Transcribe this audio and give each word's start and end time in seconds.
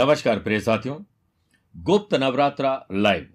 नमस्कार 0.00 0.38
प्रिय 0.38 0.58
साथियों, 0.60 0.96
गुप्त 1.74 2.14
नवरात्रा 2.14 2.70
लाइव 2.92 3.26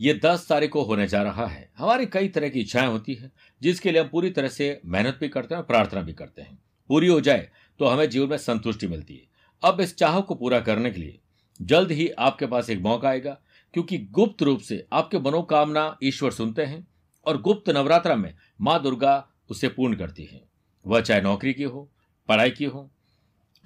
ये 0.00 0.14
दस 0.24 0.46
तारीख 0.48 0.70
को 0.70 0.82
होने 0.82 1.06
जा 1.06 1.22
रहा 1.22 1.46
है। 1.46 1.68
हमारी 1.78 2.06
कई 2.06 2.28
तरह 2.28 2.48
की 2.48 2.60
इच्छाएँ 2.60 2.86
होती 2.86 3.14
है, 3.14 3.30
जिसके 3.62 3.92
लिए 3.92 4.00
हम 4.00 4.08
पूरी 4.08 4.30
तरह 4.30 4.48
से 4.48 4.80
मेहनत 4.86 5.18
भी 5.20 5.28
करते 5.28 5.54
हैं 5.54 5.64
प्रार्थना 5.64 6.02
भी 6.02 6.12
करते 6.12 6.42
हैं। 6.42 6.58
पूरी 6.90 7.08
हो 7.08 7.20
जाए 7.20 7.48
तो 7.80 7.86
हमें 7.86 8.08
जीवन 8.10 8.30
में 8.30 8.36
संतुष्टि 8.38 8.86
मिलती 8.86 9.14
है। 9.14 9.28
अब 9.62 9.80
इस 9.80 9.96
चाह 9.96 10.20
को 10.20 10.34
पूरा 10.34 10.60
करने 10.60 10.90
के 10.90 11.00
लिए 11.00 11.18
जल्द 11.60 11.90
ही 11.90 12.08
आपके 12.10 12.46
पास 12.46 12.70
एक 12.70 12.80
मौका 12.80 13.08
आएगा, 13.08 13.38
क्योंकि 13.74 13.98
गुप्त 13.98 14.42
रूप 14.42 14.60
से 14.60 14.84
आपके 14.92 15.18
मनोकामना 15.20 15.96
ईश्वर 16.02 16.30
सुनते 16.30 16.64
हैं 16.64 16.86
और 17.26 17.42
गुप्त 17.42 17.70
नवरात्रा 17.70 18.16
में 18.16 18.32
माँ 18.60 18.82
दुर्गा 18.82 19.24
उसे 19.50 19.68
पूर्ण 19.68 19.96
करती 19.96 20.24
है। 20.24 20.44
वह 20.84 21.00
चाहे 21.00 21.20
नौकरी 21.22 21.54
की 21.54 21.62
हो, 21.64 21.90
पढ़ाई 22.28 22.50
की 22.50 22.64
हो 22.64 22.90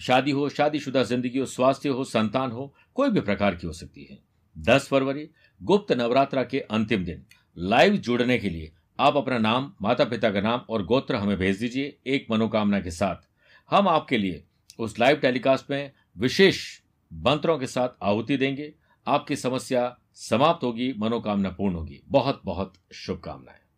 शादी 0.00 0.30
हो, 0.30 0.48
शादीशुदा 0.48 1.02
ज़िंदगी 1.02 1.38
हो, 1.38 1.46
स्वास्थ्य 1.46 1.88
हो, 1.88 2.04
संतान 2.04 2.50
हो, 2.50 2.74
कोई 2.94 3.10
भी 3.10 3.20
प्रकार 3.20 3.54
की 3.54 3.66
हो 3.66 3.72
सकती 3.72 4.04
है। 4.04 4.18
दस 4.58 4.88
फरवरी, 4.88 5.28
गुप्त 5.62 5.92
नवरात्रा 5.92 6.44
के 6.44 6.60
अंतिम 6.60 7.04
दिन। 7.04 7.24
लाइव 7.58 7.96
जुड़ने 7.96 8.38
के 8.38 8.50
लिए 8.50 8.72
आप 9.00 9.16
अपना 9.16 9.38
नाम 9.38 9.72
माता 9.82 10.04
पिता 10.04 10.30
का 10.30 10.40
नाम 10.40 10.60
और 10.70 10.84
गोत्र 10.86 11.16
हमें 11.16 11.36
भेज 11.36 11.58
दीजिए 11.58 11.96
एक 12.06 12.26
मनोकामना 12.30 12.80
के 12.80 12.90
साथ। 12.90 13.28
हम 13.70 13.88
आपके 13.88 14.18
लिए 14.18 14.44
उस 14.78 14.98
लाइव 14.98 15.16
टेलीकास्ट 15.16 15.70
में 15.70 15.92
विशेष 16.18 16.80
मंत्रों 17.12 17.58
के 17.58 17.66
साथ 17.66 17.88
आहुति 18.02 18.36
देंगे। 18.36 18.74
आपकी 19.06 19.36
समस्या 19.36 19.96
समाप्त 20.14 20.64
होगी, 20.64 20.92
मनोकामना 20.98 21.50
पूर्ण 21.50 21.74
होगी। 21.74 22.00
बहुत 22.08 22.42
बहुत 22.44 22.72
शुभकामनाएँ। 22.92 23.69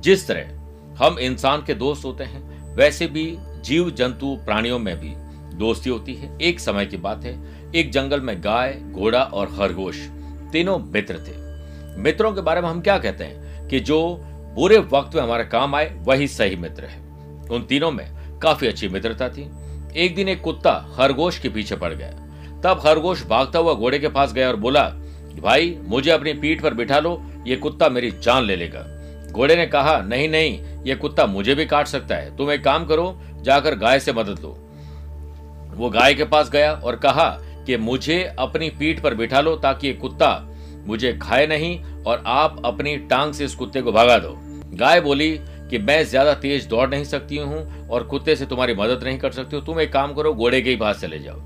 जिस 0.00 0.28
तरह 0.28 0.56
हम 1.04 1.18
इंसान 1.18 1.64
के 1.66 1.74
दोस्त 1.74 2.04
होते 2.04 2.24
हैं, 2.24 2.74
वैसे 2.76 3.06
भी 3.06 3.36
जीव 3.38 3.90
जंतु 3.90 4.38
प्राणियों 4.44 4.78
में 4.78 5.00
भी 5.00 5.12
दोस्ती 5.56 5.90
होती 5.90 6.14
है। 6.14 6.38
एक 6.42 6.60
समय 6.60 6.86
की 6.86 6.96
बात 6.96 7.24
है, 7.24 7.56
एक 7.74 7.90
जंगल 7.90 8.20
में 8.20 8.40
गाय, 8.40 8.72
घोड़ा 8.90 9.22
और 9.22 9.46
खरगोश 9.46 9.96
तीनों 10.52 10.78
मित्र 10.78 11.14
थे। 11.14 11.50
मित्रों 12.00 12.32
के 12.32 12.40
बारे 12.40 12.60
में 12.60 12.68
हम 12.68 12.80
क्या 12.80 12.98
कहते 12.98 13.24
हैं 13.24 13.68
कि 13.68 13.80
जो 13.80 14.20
बुरे 14.56 14.78
वक्त 14.78 15.14
में 15.14 15.22
हमारे 15.22 15.44
काम 15.44 15.74
आए, 15.74 15.94
वही 15.98 16.28
सही 16.28 16.56
मित्र 16.56 16.84
है। 16.84 17.00
उन 17.50 17.62
तीनों 17.62 17.90
में 17.90 18.38
काफ़ी 18.38 18.66
अच्छी 18.66 18.88
मित्रता 18.88 19.28
थी। 19.28 19.50
एक 19.96 20.14
दिन 20.14 20.28
एक 20.28 20.40
कुत्ता 20.40 20.94
खरगोश 20.96 21.38
के 21.38 21.48
पीछे 21.48 21.76
पड़ 21.76 21.94
गया। 21.94 22.10
तब 22.64 22.80
खरगोश 22.82 23.26
भागता 23.26 23.58
हुआ 23.58 23.74
घोड़े 23.74 23.98
के 23.98 24.08
पास 24.08 24.32
गया 24.32 24.48
और 24.48 24.56
बोला, 24.56 24.84
भाई, 25.42 25.78
मुझे 25.82 26.10
अपनी 26.10 26.32
पीठ 26.32 26.62
पर 26.62 26.74
बिठा 26.74 26.98
लो, 26.98 27.26
ये 27.46 27.56
कुत्ता 27.56 27.88
मेरी 27.88 28.10
जान 28.10 28.44
ले 28.44 28.56
लेगा। 28.56 28.99
घोड़े 29.30 29.56
ने 29.56 29.66
कहा, 29.66 29.96
नहीं 29.98 30.28
नहीं, 30.28 30.58
ये 30.84 30.94
कुत्ता 30.94 31.26
मुझे 31.26 31.54
भी 31.54 31.66
काट 31.66 31.86
सकता 31.86 32.14
है। 32.14 32.36
तुम 32.36 32.50
एक 32.50 32.64
काम 32.64 32.84
करो, 32.86 33.20
जाकर 33.42 33.74
गाय 33.74 34.00
से 34.00 34.12
मदद 34.12 34.40
लो। 34.40 34.56
वो 35.74 35.90
गाय 35.90 36.14
के 36.14 36.24
पास 36.24 36.50
गया 36.50 36.72
और 36.74 36.96
कहा 36.96 37.28
कि, 37.66 37.76
मुझे 37.76 38.22
अपनी 38.38 38.70
पीठ 38.70 39.00
पर 39.00 39.14
बिठा 39.14 39.40
लो 39.40 39.56
ताकि 39.56 39.86
ये 39.86 39.92
कुत्ता 39.92 40.46
मुझे 40.86 41.12
खाए 41.22 41.46
नहीं 41.46 41.78
और 42.04 42.22
आप 42.26 42.60
अपनी 42.64 42.96
टांग 42.96 43.32
से 43.32 43.44
इस 43.44 43.54
कुत्ते 43.54 43.82
को 43.82 43.92
भगा 43.92 44.18
दो। 44.18 44.34
गाय 44.76 45.00
बोली 45.00 45.30
कि, 45.70 45.78
मैं 45.78 46.04
ज़्यादा 46.04 46.34
तेज 46.34 46.66
दौड़ 46.66 46.88
नहीं 46.90 47.04
सकती 47.04 47.36
हूँ 47.36 47.88
और 47.88 48.04
कुत्ते 48.04 48.36
से 48.36 48.46
तुम्हारी 48.46 48.74
मदद 48.74 49.04
नहीं 49.04 49.18
कर 49.18 49.32
सकती 49.32 49.56
हूँ। 49.56 49.64
तुम 49.66 49.80
एक 49.80 49.92
काम 49.92 50.14
करो, 50.14 50.32
घोड़े 50.34 50.60
के 50.62 50.70
ही 50.70 50.76
पास 50.76 51.00
चले 51.00 51.18
जाओ। 51.18 51.40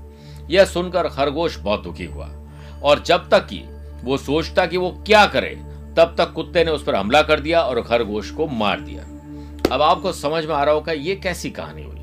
यह 0.49 0.65
सुनकर 0.65 1.07
खरगोश 1.07 1.57
बहुत 1.57 1.83
दुखी 1.83 2.05
हुआ 2.05 2.29
और 2.83 3.03
जब 3.03 3.29
तक 3.29 3.45
कि 3.45 3.63
वो 4.03 4.17
सोचता 4.17 4.65
कि 4.65 4.77
वो 4.77 4.89
क्या 5.05 5.25
करे 5.25 5.55
तब 5.97 6.15
तक 6.17 6.31
कुत्ते 6.33 6.63
ने 6.63 6.71
उस 6.71 6.83
पर 6.83 6.95
हमला 6.95 7.21
कर 7.21 7.39
दिया 7.39 7.61
और 7.61 7.81
खरगोश 7.81 8.31
को 8.31 8.47
मार 8.47 8.79
दिया। 8.79 9.03
अब 9.75 9.81
आपको 9.81 10.11
समझ 10.11 10.45
में 10.45 10.55
आ 10.55 10.63
रहा 10.63 10.73
होगा 10.73 10.91
ये 10.91 11.15
कैसी 11.15 11.49
कहानी 11.49 11.83
हुई। 11.83 11.95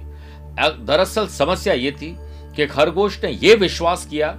दरअसल 0.86 1.26
समस्या 1.26 1.74
ये 1.74 1.92
थी 1.92 2.16
कि 2.56 2.66
खरगोश 2.66 3.24
ने 3.24 3.30
यह 3.42 3.56
विश्वास 3.56 4.06
किया 4.06 4.36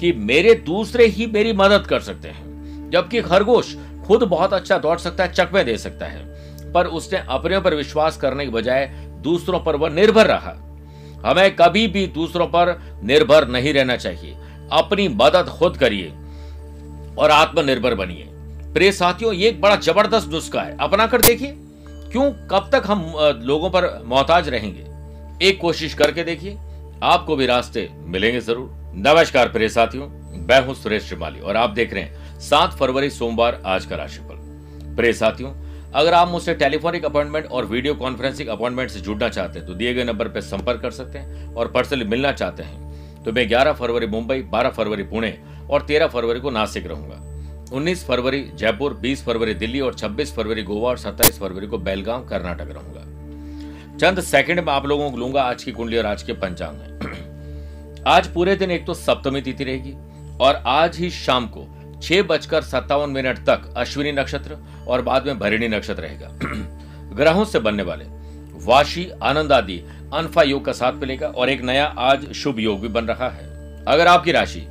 कि 0.00 0.12
मेरे 0.12 0.54
दूसरे 0.54 1.06
ही 1.06 1.26
मेरी 1.26 1.52
मदद 1.52 1.86
कर 1.86 2.00
सकते 2.00 2.28
हैं, 2.28 2.90
जबकि 2.90 3.22
खरगोश 3.22 3.76
खुद 4.06 4.22
बहुत 4.22 4.52
अच्छा 4.52 4.78
दौड़ 4.78 4.98
सकता 4.98 5.24
है, 5.24 5.32
चकमे 5.32 5.64
दे 5.64 5.76
सकता 5.78 6.06
है। 6.06 6.72
पर 6.72 6.86
उसने 6.86 7.18
अपने 7.28 7.60
पर 7.60 7.74
विश्वास 7.74 8.16
करने 8.16 8.44
के 8.44 8.50
बजाय 8.50 8.86
दूसरों 9.22 9.60
पर 9.60 9.76
वह 9.76 9.90
निर्भर 9.90 10.26
रहा। 10.26 10.54
हमें 11.26 11.56
कभी 11.56 11.86
भी 11.86 12.06
दूसरों 12.06 12.46
पर 12.46 13.00
निर्भर 13.04 13.48
नहीं 13.48 13.72
रहना 13.74 13.96
चाहिए। 13.96 14.36
अपनी 14.72 15.08
मदद 15.08 15.46
खुद 15.48 15.76
करिए 15.76 16.12
और 17.18 17.30
आत्मनिर्भर 17.30 17.94
बनिए। 17.94 18.28
प्रिय 18.76 18.90
साथियों, 18.92 19.32
ये 19.32 19.48
एक 19.48 19.60
बड़ा 19.60 19.76
ज़बरदस्त 19.76 20.28
नुस्खा 20.28 20.62
है। 20.62 20.76
अपना 20.80 21.06
कर 21.06 21.20
देखिए। 21.20 21.52
क्यों? 22.12 22.24
कब 22.50 22.68
तक 22.72 22.82
हम 22.86 23.04
लोगों 23.42 23.68
पर 23.70 23.84
मोहताज 24.04 24.48
रहेंगे? 24.48 24.84
एक 25.46 25.60
कोशिश 25.60 25.94
करके 25.94 26.24
देखिए। 26.24 26.56
आपको 27.02 27.36
भी 27.36 27.46
रास्ते 27.46 27.88
मिलेंगे 27.92 28.40
ज़रूर। 28.40 28.92
नमस्कार 28.96 29.48
प्रिय 29.48 29.68
साथियों, 29.68 30.08
मैं 30.40 30.60
हूँ 30.66 30.74
सुरेश 30.74 31.04
श्रीमाली 31.04 31.40
और 31.40 31.56
आप 31.56 31.70
देख 31.70 31.94
रहे 31.94 32.02
हैं 32.02 32.40
सात 32.40 32.72
फरवरी 32.72 33.10
सोमवार 33.10 33.60
आज 33.66 33.86
का 33.86 33.96
राशिफल। 33.96 34.94
प्रिय 34.96 35.12
साथियों, 35.12 35.52
अगर 35.94 36.14
आप 36.14 36.28
मुझसे 36.28 36.54
टेलीफोनिक 36.54 37.04
अपॉइंटमेंट 37.04 37.46
और 37.46 37.66
वीडियो 37.66 37.94
कॉन्फ्रेंसिंग 37.94 38.48
अपॉइंटमेंट 38.48 38.90
से 38.90 39.00
जुड़ना 39.00 39.28
चाहते 39.28 39.58
हैं 39.58 39.66
तो 39.68 39.74
दिए 39.74 39.94
गए 39.94 40.04
नंबर 40.04 40.28
पर 40.28 40.40
संपर्क 40.42 40.82
कर 40.82 40.90
सकते 40.92 41.18
हैं 41.18 41.54
और 41.54 41.68
पर्सनली 41.68 42.04
मिलना 42.04 42.32
चाहते 42.32 42.62
हैं। 42.62 43.24
तो 43.24 43.32
मैं 43.32 43.48
11 43.48 43.72
फरवरी 43.72 44.06
मुंबई 44.06 44.42
12 44.52 44.70
फरवरी 44.70 45.02
पुणे 45.04 45.38
और 45.70 45.82
13 45.82 46.06
फरवरी 46.06 46.40
को 46.40 46.50
नासिक 46.50 46.86
रहूँगा। 46.86 47.22
19 47.72 48.02
फरवरी 48.04 48.40
जयपुर 48.54 49.00
20 49.04 49.22
फरवरी 49.22 49.54
दिल्ली 49.54 49.80
और 49.80 49.94
26 49.94 50.32
फरवरी 50.32 50.62
गोवा 50.62 50.90
और 50.90 50.98
27 50.98 51.38
फरवरी 51.38 51.66
को 51.66 51.78
बेलगांव, 51.78 52.26
कर्नाटक 52.28 52.68
रहूँगा। 52.70 53.96
चंद 53.96 54.20
सेकंड 54.20 54.60
में 54.60 54.72
आप 54.72 54.86
लोगों 54.86 55.10
को 55.10 55.16
लूँगा 55.16 55.42
आज 55.42 55.64
की 55.64 55.72
कुंडली 55.72 55.98
और 55.98 56.06
आज 56.06 56.22
के 56.22 56.32
पंचांग 56.32 56.78
में 56.78 58.04
आज 58.06 58.26
पूरे 58.26 58.56
दिन 58.56 58.70
एक 58.70 58.86
तो 58.86 58.94
सप्तमी 58.94 59.40
तिथि 59.40 59.64
रहेगी 59.64 59.94
और 60.40 60.62
आज 60.66 60.98
ही 60.98 61.10
शाम 61.10 61.46
को 61.46 61.66
छह 62.02 62.22
बजकर 62.22 62.62
सत्तावन 62.62 63.10
मिनट 63.10 63.38
तक 63.38 63.72
अश्विनी 63.76 64.12
नक्षत्र 64.12 64.56
और 64.88 65.02
बाद 65.02 65.26
में 65.26 65.38
भरिणी 65.38 65.68
नक्षत्र 65.68 66.02
रहेगा। 66.02 66.30
ग्रहों 67.16 67.44
से 67.44 67.58
बनने 67.58 67.82
वाले 67.82 68.04
वाशी, 68.66 69.10
आनंद 69.22 69.52
आदि 69.52 69.82
अनफा 70.14 70.42
योग 70.42 70.64
का 70.64 70.72
साथ 70.72 70.92
मिलेगा 70.92 71.28
और 71.28 71.50
एक 71.50 71.62
नया 71.62 71.84
आज 71.84 72.32
शुभ 72.32 72.58
योग 72.58 72.80
भी 72.80 72.88
बन 72.88 73.04
रहा 73.04 73.28
है। 73.30 73.84
अगर 73.84 74.06
आपकी 74.06 74.32
राशि 74.32 74.66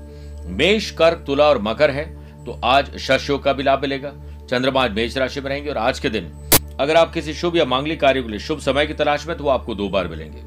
मेष, 0.47 0.91
कर्क, 0.91 1.23
तुला 1.27 1.43
और 1.43 1.61
मकर 1.61 1.91
है 1.91 2.24
तो 2.45 2.59
आज 2.63 2.95
शस्यों 2.97 3.37
का 3.39 3.53
भी 3.53 3.63
लाभ 3.63 3.81
मिलेगा। 3.81 4.11
चंद्रमा 4.49 4.83
आज 4.83 4.91
मेष 4.91 5.17
राशि 5.17 5.41
में 5.41 5.49
रहेंगे 5.49 5.69
और 5.69 5.77
आज 5.77 5.99
के 5.99 6.09
दिन 6.09 6.31
अगर 6.79 6.95
आप 6.95 7.13
किसी 7.13 7.33
शुभ 7.33 7.55
या 7.57 7.65
मांगलिक 7.65 7.99
कार्य 7.99 8.21
के 8.23 8.29
लिए 8.29 8.39
शुभ 8.39 8.59
समय 8.59 8.85
की 8.85 8.93
तलाश 8.93 9.27
में 9.27 9.35
तो 9.37 9.47
आपको 9.47 9.75
दो 9.75 9.87
बार 9.89 10.07
मिलेंगे। 10.07 10.41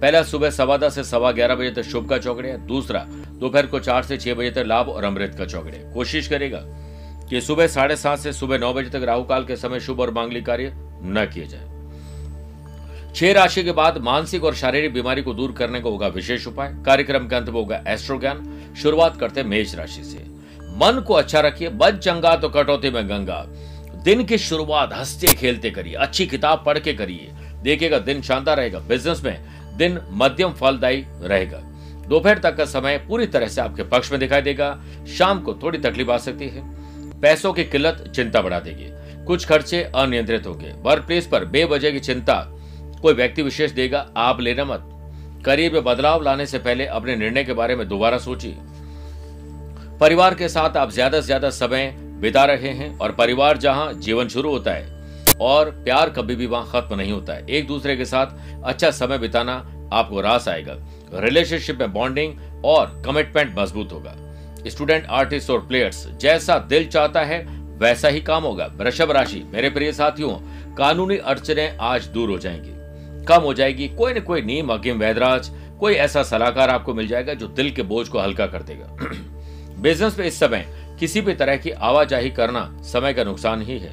पहला 0.00 0.22
सुबह 0.22 0.50
सवा 0.50 0.76
दस 0.76 0.94
से 0.94 1.04
सवा 1.04 1.32
ग्यारह 1.32 1.54
बजे 1.54 1.70
तक 1.70 1.82
शुभ 1.82 2.08
का 2.08 2.18
चौकड़े 2.18 2.56
दूसरा 2.66 3.00
दोपहर 3.40 3.66
को 3.66 3.80
चार 3.80 4.02
से 4.02 4.16
छह 4.16 4.34
बजे 4.34 4.50
तक 4.50 4.64
लाभ 4.66 4.88
और 4.88 5.04
अमृत 5.04 5.34
का 5.38 5.46
चौकड़े 5.46 5.82
कोशिश 5.94 6.28
करेगा 6.28 6.60
कि 7.28 7.40
सुबह 7.40 7.66
साढ़े 7.66 7.96
सात 7.96 8.18
से 8.18 8.32
सुबह 8.32 8.58
नौ 8.58 8.72
बजे 8.72 8.90
तक 8.90 9.04
राहु 9.04 9.24
काल 9.24 9.44
के 9.44 9.56
समय 9.56 9.80
शुभ 9.80 10.00
और 10.00 10.10
मांगलिक 10.10 10.46
कार्य 10.46 10.72
न 10.74 11.26
किए 11.34 11.46
जाए। 11.46 11.68
छह 13.14 13.32
राशि 13.32 13.62
के 13.64 13.72
बाद 13.72 13.98
मानसिक 13.98 14.44
और 14.44 14.54
शारीरिक 14.54 14.92
बीमारी 14.94 15.22
को 15.22 15.34
दूर 15.34 15.52
करने 15.52 15.80
का 15.80 15.88
होगा 15.88 16.08
विशेष 16.08 16.46
उपाय। 16.46 16.74
कार्यक्रम 16.86 17.28
के 17.28 17.36
अंत 17.36 17.48
में 17.48 17.54
होगा 17.54 17.82
एस्ट्रो 17.88 18.18
ज्ञान 18.20 18.74
शुरुआत 18.82 19.16
करते 19.16 19.42
मेष 19.44 19.74
राशि 19.74 20.04
से। 20.04 20.29
मन 20.70 21.04
को 21.06 21.14
अच्छा 21.14 21.40
रखिए, 21.40 21.68
बच 21.68 21.94
चंगा 21.94 22.36
तो 22.36 22.48
कटौती 22.48 22.90
में 22.90 23.08
गंगा। 23.08 23.46
दिन 24.04 24.24
की 24.24 24.38
शुरुआत 24.38 24.92
हँसते 24.92 25.26
खेलते 25.26 25.70
करिए, 25.70 25.94
अच्छी 25.94 26.26
किताब 26.26 26.62
पढ़ 26.66 26.78
के 26.78 26.92
करिए। 26.92 27.28
देखिएगा, 27.62 27.98
दिन 27.98 28.22
शानदार 28.22 28.56
रहेगा 28.56 28.78
बिज़नेस 28.78 29.24
में 29.24 29.44
दिन 29.76 30.00
मध्यम 30.10 30.52
फलदायी 30.52 31.06
रहेगा। 31.22 31.58
दोपहर 32.08 32.38
तक 32.38 32.56
का 32.56 32.64
समय 32.64 32.98
पूरी 32.98 33.26
तरह 33.26 33.48
से 33.48 33.60
आपके 33.60 33.82
पक्ष 33.82 34.10
में 34.10 34.20
दिखाई 34.20 34.42
देगा। 34.42 34.80
शाम 35.18 35.40
को 35.40 35.54
थोड़ी 35.54 35.78
तकलीफ़ 35.78 36.10
आ 36.10 36.16
सकती 36.16 36.48
है। 36.48 36.62
पैसों 37.20 37.52
की 37.52 37.64
किल्लत 37.64 38.12
चिंता 38.16 38.40
बढ़ा 38.40 38.60
देगी। 38.60 38.86
कुछ 39.24 39.46
खर्चे 39.46 39.82
अनियंत्रित 39.82 40.46
होंगे। 40.46 40.72
वर्क 40.82 41.04
प्लेस 41.04 41.26
पर 41.26 41.44
बेवजह 41.44 41.90
की 41.90 42.00
चिंता 42.00 42.46
कोई 43.02 43.14
व्यक्ति 43.14 43.42
विशेष 43.42 43.70
देगा, 43.70 44.10
आप 44.16 44.40
लेना 44.40 44.64
मत। 44.64 44.80
करियर 45.46 45.72
में 45.72 45.84
बदलाव 45.84 46.22
लाने 46.22 46.46
से 46.46 46.58
पहले 46.58 46.86
अपने 46.86 47.16
निर्णय 47.16 47.44
के 47.44 47.52
बारे 47.52 47.76
में 47.76 47.88
दोबारा 47.88 48.18
सोचिए। 48.18 48.56
परिवार 50.00 50.34
के 50.34 50.48
साथ 50.48 50.76
आप 50.76 50.90
ज़्यादा 50.90 51.20
से 51.20 51.26
ज़्यादा 51.26 51.48
समय 51.50 51.92
बिता 52.20 52.44
रहे 52.44 52.68
हैं 52.68 52.98
और 52.98 53.12
परिवार 53.12 53.56
जहाँ 53.56 53.92
जीवन 53.94 54.28
शुरू 54.28 54.50
होता 54.50 54.72
है 54.72 55.36
और 55.40 55.70
प्यार 55.84 56.10
कभी 56.10 56.36
भी 56.36 56.46
वहाँ 56.46 56.68
खत्म 56.72 56.96
नहीं 56.96 57.12
होता 57.12 57.32
है। 57.32 57.46
एक 57.48 57.66
दूसरे 57.66 57.96
के 57.96 58.04
साथ 58.04 58.62
अच्छा 58.64 58.90
समय 58.90 59.18
बिताना 59.18 59.54
आपको 59.92 60.20
रास 60.20 60.48
आएगा। 60.48 60.76
रिलेशनशिप 61.14 61.78
में 61.78 61.92
बॉन्डिंग 61.92 62.34
और 62.64 63.02
कमिटमेंट 63.06 63.54
मज़बूत 63.58 63.92
होगा। 63.92 64.14
स्टूडेंट 64.66 65.06
आर्टिस्ट 65.06 65.50
और 65.50 65.66
प्लेयर्स 65.66 66.06
जैसा 66.20 66.58
दिल 66.58 66.86
चाहता 66.86 67.20
है, 67.20 67.40
वैसा 67.78 68.08
ही 68.08 68.20
काम 68.20 68.42
होगा। 68.42 68.66
वृषभ 68.76 69.10
राशि, 69.10 69.42
मेरे 69.52 69.70
प्रिय 69.70 69.92
साथियों, 69.92 70.30
कानूनी 70.74 71.16
अड़चने 71.16 71.76
आज 71.80 72.06
दूर 72.06 72.30
हो 72.30 72.38
जाएँगी। 72.38 73.24
कम 73.24 73.42
हो 73.42 73.52
जाएगी, 73.54 73.88
कोई 73.88 74.14
न 74.14 74.20
कोई 74.20 74.42
नीम, 74.42 74.72
हकीम, 74.72 74.98
वैदराज, 74.98 75.50
कोई 75.80 75.94
ऐसा 75.94 76.22
सलाहकार 76.22 76.70
आपको 76.70 76.94
मिल 76.94 77.06
जाएगा 77.06 77.34
जो 77.34 77.46
दिल 77.48 77.70
के 77.70 77.82
बोझ 77.82 78.08
को 78.08 78.18
हल्का 78.18 78.46
कर 78.46 78.62
देगा। 78.62 78.96
बिज़नेस 79.80 80.18
में 80.18 80.26
इस 80.26 80.38
समय 80.38 80.66
किसी 81.00 81.20
भी 81.20 81.34
तरह 81.34 81.56
की 81.56 81.70
आवाजाही 81.70 82.30
करना 82.30 82.82
समय 82.82 83.14
का 83.14 83.24
नुकसान 83.24 83.62
ही 83.62 83.78
है। 83.78 83.92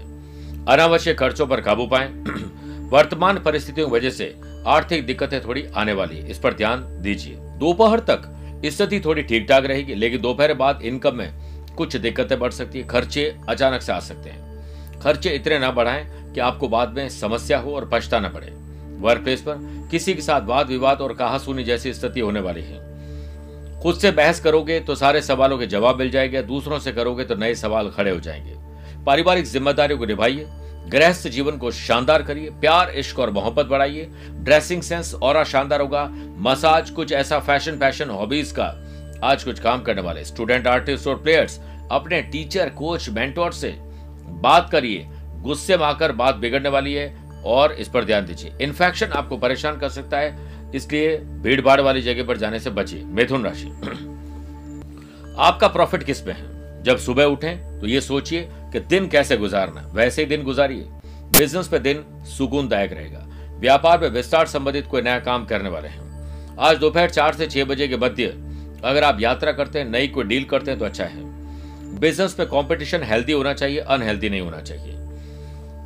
अनावश्यक 0.65 1.19
खर्चों 1.19 1.47
पर 1.47 1.61
काबू 1.61 1.87
पाएँ। 1.87 2.07
वर्तमान 2.89 3.39
परिस्थितियों 3.39 3.87
की 3.87 3.93
वजह 3.93 4.09
से 4.09 4.35
आर्थिक 4.67 5.05
दिक्कतें 5.05 5.45
थोड़ी 5.45 5.65
आने 5.75 5.93
वाली 5.93 6.17
है। 6.17 6.29
इस 6.29 6.39
पर 6.39 6.53
ध्यान 6.53 7.01
दीजिए। 7.01 7.35
दोपहर 7.35 7.99
तक 7.99 8.21
स्थिति 8.65 8.99
थोड़ी 8.99 9.23
ठीक 9.23 9.49
ठाक 9.49 9.65
रहेगी, 9.65 9.95
लेकिन 9.95 10.21
दोपहर 10.21 10.53
बाद 10.53 10.81
इनकम 10.81 11.15
में 11.15 11.33
कुछ 11.77 11.95
दिक्कतें 11.95 12.39
बढ़ 12.39 12.51
सकती 12.51 12.79
है। 12.79 12.87
खर्चे 12.87 13.35
अचानक 13.49 13.81
से 13.81 13.91
आ 13.91 13.99
सकते 13.99 14.29
हैं। 14.29 14.99
खर्चे 14.99 15.29
इतने 15.29 15.59
ना 15.59 15.71
बढ़ाएँ 15.71 16.33
कि 16.33 16.39
आपको 16.39 16.67
बाद 16.67 16.89
में 16.89 17.09
समस्या 17.09 17.59
हो 17.59 17.75
और 17.75 17.89
पछताना 17.93 18.29
पड़े। 18.29 18.47
वर्क 18.99 19.23
प्लेस 19.23 19.41
पर 19.41 19.87
किसी 19.91 20.13
के 20.13 20.21
साथ 20.21 20.41
वाद 20.41 20.67
विवाद 20.67 21.01
और 21.01 21.13
कहा 21.13 21.37
सुनी 21.37 21.63
जैसी 21.63 21.93
स्थिति 21.93 22.19
होने 22.19 22.39
वाली 22.39 22.61
है। 22.61 22.86
खुद 23.81 23.95
से 23.95 24.12
बहस 24.12 24.39
करोगे 24.39 24.79
तो 24.79 24.95
सारे 24.95 25.21
सवालों 25.21 25.57
के 25.57 25.65
जवाब 25.68 26.00
मिल 26.00 26.09
जाएँगे, 26.12 26.41
दूसरों 26.41 26.79
से 26.79 26.91
करोगे 26.91 27.24
तो 27.24 27.35
नए 27.35 27.56
सवाल 27.56 27.89
खड़े 27.89 28.12
हो 28.12 28.19
जाएँगे। 28.19 28.56
पारिवारिक 29.03 29.45
जिम्मेदारियों 29.45 30.00
को 30.00 30.06
निभाइए, 30.06 30.47
गृहस्थ 30.88 31.27
जीवन 31.27 31.57
को 31.57 31.71
शानदार 31.71 32.21
करिए, 32.21 32.50
प्यार, 32.50 32.89
इश्क 32.89 33.19
और 33.19 33.31
मोहब्बत 33.31 33.65
बढ़ाइए। 33.65 34.09
ड्रेसिंग 34.29 34.81
सेंस 34.81 35.13
और 35.13 35.44
शानदार 35.45 35.81
होगा। 35.81 36.07
मसाज, 36.38 36.89
कुछ 36.89 37.12
ऐसा 37.12 37.39
फ़ैशन 37.39 37.77
फ़ैशन 37.77 38.09
हॉबीज 38.09 38.51
का 38.51 38.83
आज 39.24 39.44
कुछ 39.44 39.59
काम 39.59 39.81
करने 39.81 40.01
वाले 40.01 40.23
स्टूडेंट, 40.23 40.68
आर्टिस्ट 40.68 41.07
और 41.07 41.15
प्लेयर्स, 41.15 41.59
अपने 41.91 42.21
टीचर, 42.21 42.69
कोच, 42.69 43.09
मेंटोर 43.09 43.53
से 43.53 43.75
बात 44.41 44.69
करिए। 44.69 45.07
गुस्से 45.41 45.77
में 45.77 45.85
आकर 45.85 46.12
बात 46.12 46.35
बिगड़ने 46.35 46.69
वाली 46.69 46.94
है 46.94 47.18
और 47.45 47.71
इस 47.71 47.88
पर 47.88 48.06
ध्यान 48.06 48.25
दीजिए। 48.25 48.53
इन्फेक्शन 48.62 49.07
आपको 49.07 49.38
परेशान 49.38 49.77
कर 49.77 49.89
सकता 49.89 50.18
है। 50.18 50.46
इसलिए 50.75 51.17
भीड़ 51.17 51.61
भाड़ 51.61 51.79
वाली 51.81 52.01
जगह 52.01 52.23
पर 52.23 52.37
जाने 52.37 52.59
से 52.59 52.69
बचिए, 52.69 53.03
मिथुन 53.03 53.43
राशि। 53.43 53.67
आपका 55.39 55.67
प्रॉफिट 55.67 56.03
किस 56.03 56.21
पे 56.21 56.31
है? 56.31 56.83
जब 56.83 56.97
सुबह 56.97 57.25
उठें 57.25 57.79
तो 57.79 57.87
ये 57.87 58.01
सोचिए 58.01 58.47
कि 58.73 58.79
दिन 58.79 59.07
कैसे 59.07 59.37
गुजारना 59.37 59.81
वैसे 59.93 60.21
ही 60.21 60.27
दिन 60.27 60.43
गुजारिए। 60.43 60.85
बिज़नेस 61.31 61.67
पे 61.67 61.79
दिन 61.79 62.03
सुकूनदायक 62.27 62.93
रहेगा। 62.93 63.25
व्यापार 63.59 63.99
में 64.01 64.09
विस्तार 64.09 64.47
संबंधित 64.47 64.87
कोई 64.87 65.01
नया 65.01 65.19
काम 65.19 65.45
करने 65.45 65.69
वाले 65.69 65.87
हैं। 65.87 66.55
आज 66.59 66.77
दोपहर 66.77 67.09
चार 67.09 67.35
से 67.35 67.47
छह 67.47 67.65
बजे 67.65 67.87
के 67.87 67.97
मध्य 67.97 68.25
अगर 68.83 69.03
आप 69.03 69.21
यात्रा 69.21 69.51
करते 69.51 69.79
हैं, 69.79 69.89
नई 69.89 70.07
कोई 70.07 70.23
डील 70.23 70.43
करते 70.43 70.71
हैं 70.71 70.79
तो 70.79 70.85
अच्छा 70.85 71.03
है। 71.03 71.99
बिज़नेस 71.99 72.33
पे 72.33 72.45
कंपटीशन 72.45 73.03
हेल्दी 73.03 73.31
होना 73.31 73.53
चाहिए, 73.53 73.79
अनहेल्दी 73.79 74.29
नहीं 74.29 74.41
होना 74.41 74.61
चाहिए। 74.61 74.93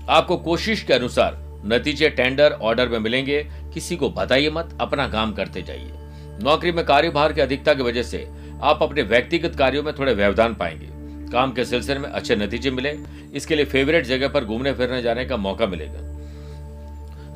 आपको 0.09 0.37
कोशिश 0.37 0.83
के 0.83 0.93
अनुसार 0.93 1.40
नतीजे 1.65 2.09
टेंडर 2.09 2.51
ऑर्डर 2.51 2.89
में 2.89 2.99
मिलेंगे। 2.99 3.43
किसी 3.73 3.95
को 3.95 4.09
बताइए 4.09 4.49
मत, 4.49 4.77
अपना 4.81 5.07
काम 5.07 5.33
करते 5.33 5.61
जाइए। 5.61 5.91
नौकरी 6.43 6.71
में 6.71 6.85
कार्यभार 6.85 7.33
की 7.33 7.41
अधिकता 7.41 7.73
की 7.73 7.83
वजह 7.83 8.03
से 8.03 8.27
आप 8.61 8.83
अपने 8.83 9.01
व्यक्तिगत 9.01 9.55
कार्यों 9.55 9.83
में 9.83 9.93
थोड़े 9.93 10.13
व्यवधान 10.13 10.53
पाएँगे। 10.53 10.87
काम 11.31 11.51
के 11.51 11.65
सिलसिले 11.65 11.99
में 11.99 12.09
अच्छे 12.09 12.35
नतीजे 12.35 12.71
मिले, 12.71 12.97
इसके 13.33 13.55
लिए 13.55 13.65
फेवरेट 13.65 14.05
जगह 14.05 14.27
पर 14.27 14.45
घूमने 14.45 14.73
फिरने 14.73 15.01
जाने 15.01 15.25
का 15.25 15.37
मौका 15.37 15.67
मिलेगा। 15.67 15.99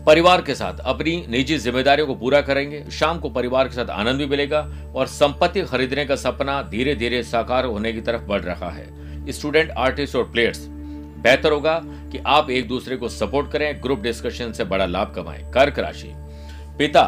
परिवार 0.06 0.42
के 0.42 0.56
साथ 0.56 0.80
अपनी 0.80 1.26
निजी 1.30 1.58
जिम्मेदारियों 1.58 2.08
को 2.08 2.16
पूरा 2.16 2.42
करेंगे, 2.42 2.84
शाम 2.92 3.20
को 3.20 3.30
परिवार 3.30 3.68
के 3.68 3.76
साथ 3.76 3.90
आनंद 3.90 4.18
भी 4.18 4.26
मिलेगा 4.26 4.60
और 4.96 5.08
संपत्ति 5.08 5.62
खरीदने 5.62 6.06
का 6.06 6.16
सपना 6.16 6.62
धीरे 6.62 6.96
धीरे 6.96 7.24
साकार 7.24 7.66
होने 7.66 7.94
की 7.94 8.02
तरफ़ 8.02 8.22
बढ़ 8.22 8.42
रहा 8.42 8.70
है। 8.70 9.32
स्टूडेंट, 9.32 9.72
आर्टिस्ट 9.72 10.16
और 10.16 10.24
प्लेयर्स 10.24 10.68
बेहतर 11.18 11.52
होगा 11.52 11.80
कि 12.12 12.18
आप 12.28 12.50
एक 12.50 12.68
दूसरे 12.68 12.96
को 12.98 13.10
सपोर्ट 13.10 13.52
करें, 13.52 13.82
ग्रुप 13.84 14.00
डिस्कशन 14.00 14.52
से 14.52 14.64
बड़ा 14.64 14.86
लाभ 14.86 15.14
कमाएँ। 15.16 15.44
कर्क 15.52 15.80
राशि। 15.80 16.12
पिता, 16.80 17.04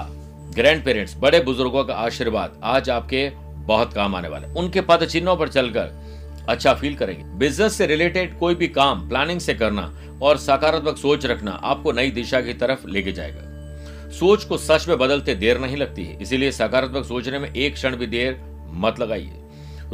ग्रैंड 0.56 0.83
पेरेंट्स, 0.86 1.15
बड़े 1.18 1.39
बुज़ुर्गों 1.39 1.83
का 1.83 1.94
आशीर्वाद 1.95 2.59
आज 2.63 2.89
आपके 2.89 3.30
बहुत 3.65 3.94
काम 3.94 4.15
आने 4.15 4.27
वाले 4.27 4.48
उनके 4.54 4.81
पद 4.81 5.06
चिन्हों 5.06 5.36
पर 5.38 5.48
चलकर 5.48 6.45
अच्छा 6.50 6.74
फील 6.74 6.95
करेंगे। 6.95 7.24
बिज़नेस 7.38 7.74
से 7.74 7.86
रिलेटेड 7.86 8.38
कोई 8.39 8.56
भी 8.56 8.68
काम, 8.68 9.07
प्लानिंग 9.09 9.39
से 9.39 9.54
करना 9.54 9.92
और 10.21 10.38
सकारात्मक 10.38 10.98
सोच 10.98 11.25
रखना 11.25 11.51
आपको 11.63 11.92
नई 11.92 12.12
दिशा 12.12 12.42
की 12.42 12.54
तरफ़ 12.54 12.88
लेके 12.88 13.12
जाएगा। 13.12 14.09
सोच 14.12 14.44
को 14.44 14.57
सच 14.57 14.88
में 14.88 14.98
बदलते 14.98 15.36
देर 15.36 15.59
नहीं 15.59 15.77
लगती 15.77 16.06
है, 16.06 16.18
इसीलिए 16.21 16.51
सकारात्मक 16.51 17.06
सोचने 17.06 17.39
में 17.39 17.54
एक 17.54 17.74
क्षण 17.74 17.95
भी 17.95 18.07
देर 18.07 18.39
मत 18.74 19.00
लगाइए। 19.00 19.44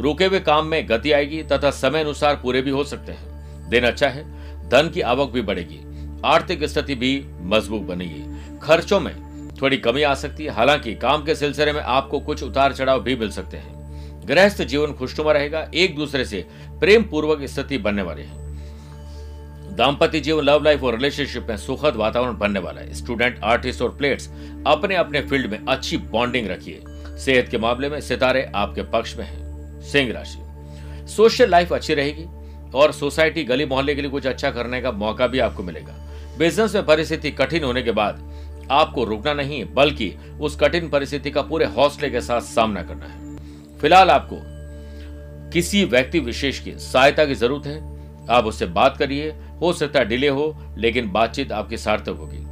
रुके 0.00 0.24
हुए 0.24 0.40
काम 0.40 0.66
में 0.66 0.88
गति 0.88 1.12
आएगी 1.12 1.42
तथा 1.42 1.70
समय 1.70 2.00
अनुसार 2.00 2.36
पूरे 2.36 2.62
भी 2.62 2.70
हो 2.70 2.84
सकते 2.84 3.12
हैं। 3.12 3.33
दिन 3.74 3.84
अच्छा 3.84 4.08
है। 4.08 4.22
धन 4.68 4.90
की 4.94 5.00
आवक 5.00 5.30
भी 5.30 5.42
बढ़ेगी। 5.42 5.78
आर्थिक 6.24 6.64
स्थिति 6.64 6.94
भी 6.94 7.24
मज़बूत 7.40 7.82
बनेगी। 7.82 8.22
खर्चों 8.62 9.00
में 9.00 9.14
थोड़ी 9.62 9.76
कमी 9.76 10.02
आ 10.02 10.14
सकती 10.14 10.44
है। 10.44 10.50
हालाँकि 10.50 10.94
काम 10.94 11.24
के 11.24 11.34
सिलसिले 11.34 11.72
में 11.72 11.80
आपको 11.80 12.20
कुछ 12.20 12.42
उतार 12.42 12.72
चढ़ाव 12.72 13.02
भी 13.02 13.16
मिल 13.16 13.30
सकते 13.30 13.56
हैं। 13.56 13.74
गृहस्थ 14.26 14.62
जीवन 14.62 14.92
खुशनुमा 14.92 15.32
रहेगा। 15.32 15.70
एक 15.74 15.96
दूसरे 15.96 16.24
से 16.24 16.46
प्रेम 16.68 17.02
पूर्वक 17.02 17.42
स्थिति 17.42 17.78
बनने 17.78 18.02
वाली 18.02 18.22
है। 18.22 18.44
दाम्पत्य 19.76 20.20
जीवन 20.20 20.44
लव 20.44 20.62
लाइफ 20.62 20.82
और 20.82 20.94
रिलेशनशिप 20.94 21.46
में 21.48 21.56
सुखद 21.56 21.96
वातावरण 21.96 22.38
बनने 22.38 22.60
वाला 22.60 22.80
है। 22.80 22.94
स्टूडेंट 22.94 23.40
आर्टिस्ट 23.44 23.82
और 23.82 23.96
प्लेयर्स 23.96 24.28
अपने 24.66 24.96
अपने 24.96 25.20
फ़ील्ड 25.20 25.50
में 25.50 25.60
अच्छी 25.68 25.96
बॉन्डिंग 25.96 26.48
रखिए। 26.48 26.82
सेहत 27.18 27.48
के 27.48 27.58
मामले 27.58 27.88
में 27.88 28.00
सितारे 28.00 28.52
आपके 28.54 28.82
पक्ष 28.82 29.16
में 29.16 29.24
हैं। 29.24 29.44
सिंह 29.80 30.12
राशि। 30.12 30.38
सोशल 31.12 31.50
लाइफ 31.50 31.72
अच्छी 31.72 31.94
रहेगी। 31.94 32.43
और 32.74 32.92
सोसाइटी 32.92 33.44
गली 33.44 33.64
मोहल्ले 33.64 33.94
के 33.94 34.02
लिए 34.02 34.10
कुछ 34.10 34.26
अच्छा 34.26 34.50
करने 34.50 34.80
का 34.80 34.92
मौका 34.92 35.26
भी 35.26 35.38
आपको 35.38 35.62
मिलेगा। 35.62 35.94
बिज़नेस 36.38 36.74
में 36.74 36.86
परिस्थिति 36.86 37.30
कठिन 37.30 37.64
होने 37.64 37.82
के 37.82 37.90
बाद 37.90 38.66
आपको 38.70 39.04
रुकना 39.04 39.34
नहीं, 39.34 39.64
बल्कि 39.74 40.14
उस 40.40 40.56
कठिन 40.56 40.88
परिस्थिति 40.88 41.30
का 41.30 41.42
पूरे 41.42 41.66
हौसले 41.66 42.10
के 42.10 42.20
साथ 42.20 42.40
सामना 42.40 42.82
करना 42.82 43.06
है। 43.06 43.36
फ़िलहाल 43.78 44.10
आपको 44.10 44.36
किसी 45.50 45.84
व्यक्ति 45.84 46.20
विशेष 46.20 46.60
की 46.60 46.72
सहायता 46.72 47.24
की 47.24 47.34
ज़रूरत 47.34 47.66
है। 47.66 48.26
आप 48.28 48.44
उससे 48.44 48.66
बात 48.66 48.96
करिए, 48.96 49.30
हो 49.60 49.72
सकता 49.72 49.98
है 49.98 50.04
डिले 50.04 50.28
हो, 50.28 50.74
लेकिन 50.78 51.10
बातचीत 51.12 51.52
आपकी 51.52 51.76
सार्थक 51.76 52.08
होगी। 52.08 52.42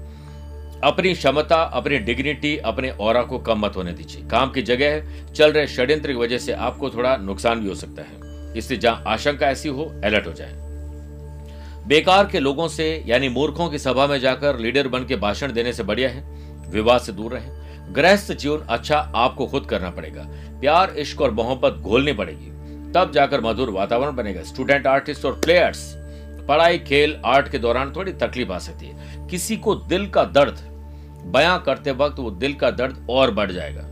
अपनी 0.84 1.14
क्षमता, 1.14 1.56
अपनी 1.56 1.98
डिग्निटी 1.98 2.56
अपने 2.56 2.90
और 2.90 3.22
को 3.22 3.38
कम 3.38 3.58
मत 3.58 3.76
होने 3.76 3.92
दीजिए। 3.92 4.28
काम 4.28 4.50
की 4.50 4.62
जगह 4.62 5.32
चल 5.32 5.52
रहे 5.52 5.66
षड्यंत्र 5.66 6.12
की 6.12 6.19
वजह 6.19 6.38
से 6.38 6.52
आपको 6.52 6.90
थोड़ा 6.90 7.16
नुकसान 7.16 7.60
भी 7.60 7.69
हो 7.69 7.74
सकता 7.74 8.02
है। 8.02 8.21
इसलिए 8.56 8.81
जहाँ 8.81 9.04
आशंका 9.06 9.46
ऐसी 9.46 9.69
हो 9.69 9.84
अलर्ट 10.04 10.26
हो 10.26 10.32
जाए। 10.32 10.52
बेकार 11.87 12.26
के 12.26 12.40
लोगों 12.40 12.69
से, 12.69 13.04
यानी 13.06 13.28
मूर्खों 13.28 13.69
की 13.69 13.78
सभा 13.78 14.06
में 14.06 14.20
जाकर 14.20 14.58
लीडर 14.58 14.88
बन 14.88 15.04
के 15.04 15.16
भाषण 15.16 15.52
देने 15.52 15.72
से 15.72 15.82
बढ़िया 15.82 16.08
है। 16.08 16.25
विवाद 16.70 17.00
से 17.00 17.12
दूर 17.12 17.32
रहे। 17.32 17.62
गृहस्थ 17.93 18.32
जीवन 18.32 18.58
अच्छा 18.58 19.12
आपको 19.15 19.46
खुद 19.46 19.67
करना 19.67 19.91
पड़ेगा। 19.91 20.22
प्यार, 20.60 20.91
इश्क 20.91 21.20
और 21.20 21.31
मोहब्बत 21.31 21.72
घोलनी 21.72 22.12
पड़ेगी। 22.12 22.46
तब 22.93 23.12
जाकर 23.15 23.41
मधुर 23.41 23.70
वातावरण 23.70 24.17
बनेगा। 24.17 24.43
स्टूडेंट 24.43 24.86
आर्टिस्ट 24.86 25.24
और 25.24 25.32
प्लेयर्स 25.32 25.94
पढ़ाई, 26.48 26.79
खेल 26.79 27.22
आर्ट 27.24 27.48
के 27.48 27.58
दौरान 27.58 27.93
थोड़ी 27.96 28.12
तकलीफ़ 28.12 28.53
आ 28.53 28.58
सकती 28.58 28.86
है। 28.86 29.29
किसी 29.29 29.56
को 29.56 29.74
दिल 29.74 30.08
का 30.10 30.24
दर्द, 30.24 30.58
बयां 31.26 31.58
करते 31.58 31.91
वक्त 31.91 32.19
वो 32.19 32.31
दिल 32.31 32.55
का 32.55 32.70
दर्द 32.70 33.06
और 33.10 33.31
बढ़ 33.31 33.53
जाएगा। 33.53 33.82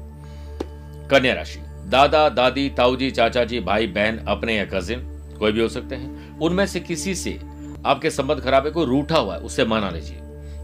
कन्या 1.09 1.35
राशि। 1.35 1.61
दादा, 1.91 2.29
दादी, 2.29 2.69
ताऊजी 2.69 3.11
चाचा 3.11 3.45
जी 3.45 3.61
भाई, 3.61 3.87
बहन, 3.89 4.19
अपने 4.29 4.57
या 4.57 4.65
कजिन 4.65 5.01
कोई 5.39 5.53
भी 5.53 5.61
हो 5.61 5.69
सकते 5.69 5.95
हैं, 5.95 6.39
उनमें 6.39 6.67
से 6.67 6.81
किसी 6.81 7.15
से 7.15 7.39
आपके 7.87 8.11
संबंध 8.11 8.41
खराब 8.41 8.67
है, 8.67 8.71
कोई 8.73 8.87
रूठा 8.87 9.19
हुआ 9.19 9.35
है 9.35 9.41
उससे 9.41 9.65
माना 9.65 9.91
लीजिए। 9.91 10.19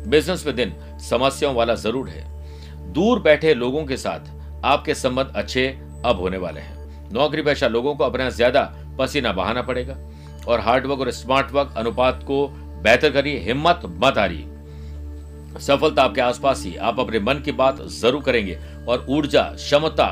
बिज़नेस 0.09 0.47
में 0.47 0.55
दिन 0.57 0.75
समस्याओं 1.01 1.55
वाला 1.55 1.75
ज़रूर 1.77 2.09
है। 2.09 2.25
दूर 2.93 3.21
बैठे 3.21 3.55
लोगों 3.55 3.85
के 3.85 3.97
साथ 3.97 4.65
आपके 4.65 4.95
संबंध 4.95 5.33
अच्छे 5.37 5.67
अब 6.05 6.21
होने 6.21 6.37
वाले 6.39 6.61
हैं। 6.61 7.11
नौकरी 7.13 7.43
पेशा 7.43 7.69
लोगों 7.69 7.95
को 7.95 8.05
अपना 8.05 8.29
ज़्यादा 8.31 8.63
पसीना 8.99 9.33
बहाना 9.33 9.63
पड़ेगा 9.63 9.97
और 10.49 10.61
हार्डवर्क 10.61 11.01
और 11.01 11.11
स्मार्ट 11.13 11.53
वर्क 11.53 11.75
अनुपात 11.77 12.23
को 12.23 12.47
बेहतर 12.83 13.11
करिए, 13.11 13.39
हिम्मत 13.39 13.81
मत 13.97 14.19
हारिए। 14.19 14.47
सफलता 15.59 16.03
आपके 16.03 16.21
आसपास 16.21 16.63
ही, 16.65 16.75
आप 16.77 17.01
अपने 17.01 17.21
मन 17.21 17.43
की 17.45 17.53
बात 17.55 17.83
ज़रूर 17.83 18.23
करेंगे 18.23 18.59
और 18.89 19.07
ऊर्जा, 19.09 19.43
क्षमता 19.55 20.07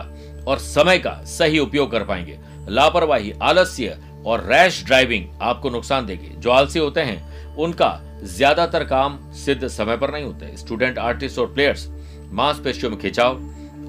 और 0.46 0.58
समय 0.58 0.98
का 0.98 1.12
सही 1.28 1.58
उपयोग 1.58 1.90
कर 1.90 2.04
पाएँगे। 2.04 2.38
लापरवाही, 2.68 3.32
आलस्य 3.42 3.98
और 4.26 4.44
रैश 4.44 4.84
ड्राइविंग 4.86 5.24
आपको 5.42 5.70
नुकसान 5.70 6.06
देगी। 6.06 6.34
जो 6.36 6.50
आलसी 6.50 6.78
होते 6.78 7.00
हैं, 7.00 7.56
उनका 7.56 8.00
ज़्यादातर 8.26 8.84
काम 8.84 9.18
सिद्ध 9.34 9.66
समय 9.68 9.96
पर 9.96 10.12
नहीं 10.12 10.24
होते। 10.24 10.56
स्टूडेंट, 10.56 10.98
आर्टिस्ट 10.98 11.38
और 11.38 11.52
प्लेयर्स, 11.54 11.88
मांसपेशियों 12.32 12.90
में 12.90 12.98
खिंचाव, 13.00 13.40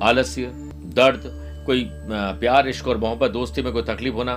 आलस्य, 0.04 0.52
दर्द, 0.96 1.24
कोई 1.66 1.88
प्यार, 2.40 2.68
इश्क 2.68 2.88
और 2.88 2.98
मोहब्बत, 2.98 3.32
दोस्ती 3.32 3.62
में 3.62 3.72
कोई 3.74 3.84
तकलीफ़ 3.84 4.14
होना, 4.14 4.36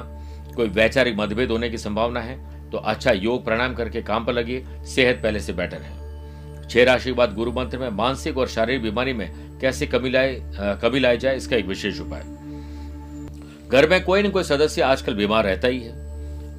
कोई 0.56 0.68
वैचारिक 0.68 1.16
मतभेद 1.18 1.50
होने 1.50 1.68
की 1.70 1.78
संभावना 1.78 2.20
है 2.20 2.36
तो 2.70 2.78
अच्छा 2.78 3.12
योग 3.12 3.44
प्राणायाम 3.44 3.74
करके 3.74 4.00
काम 4.02 4.24
पर 4.24 4.32
लगिए। 4.32 4.64
सेहत 4.86 5.20
पहले 5.22 5.40
से 5.40 5.52
बेटर 5.52 5.76
है। 5.76 6.68
छह 6.68 6.84
राशि 6.84 7.04
के 7.04 7.12
बाद 7.12 7.34
गुरु 7.34 7.52
मंत्र 7.52 7.78
में 7.78 7.88
मानसिक 7.90 8.38
और 8.38 8.48
शारीरिक 8.48 8.82
बीमारी 8.82 9.12
में 9.12 9.47
कैसे 9.60 9.86
कमी 9.86 10.10
लाए 10.10 10.40
कमी 10.82 10.98
लाई 11.00 11.16
जाए, 11.18 11.36
इसका 11.36 11.56
एक 11.56 11.66
विशेष 11.66 12.00
उपाय। 12.00 12.22
घर 13.68 13.88
में 13.88 14.02
कोई 14.04 14.22
न 14.22 14.30
कोई 14.30 14.42
सदस्य 14.44 14.82
आजकल 14.82 15.14
बीमार 15.14 15.44
रहता 15.44 15.68
ही 15.68 15.78
है। 15.78 15.92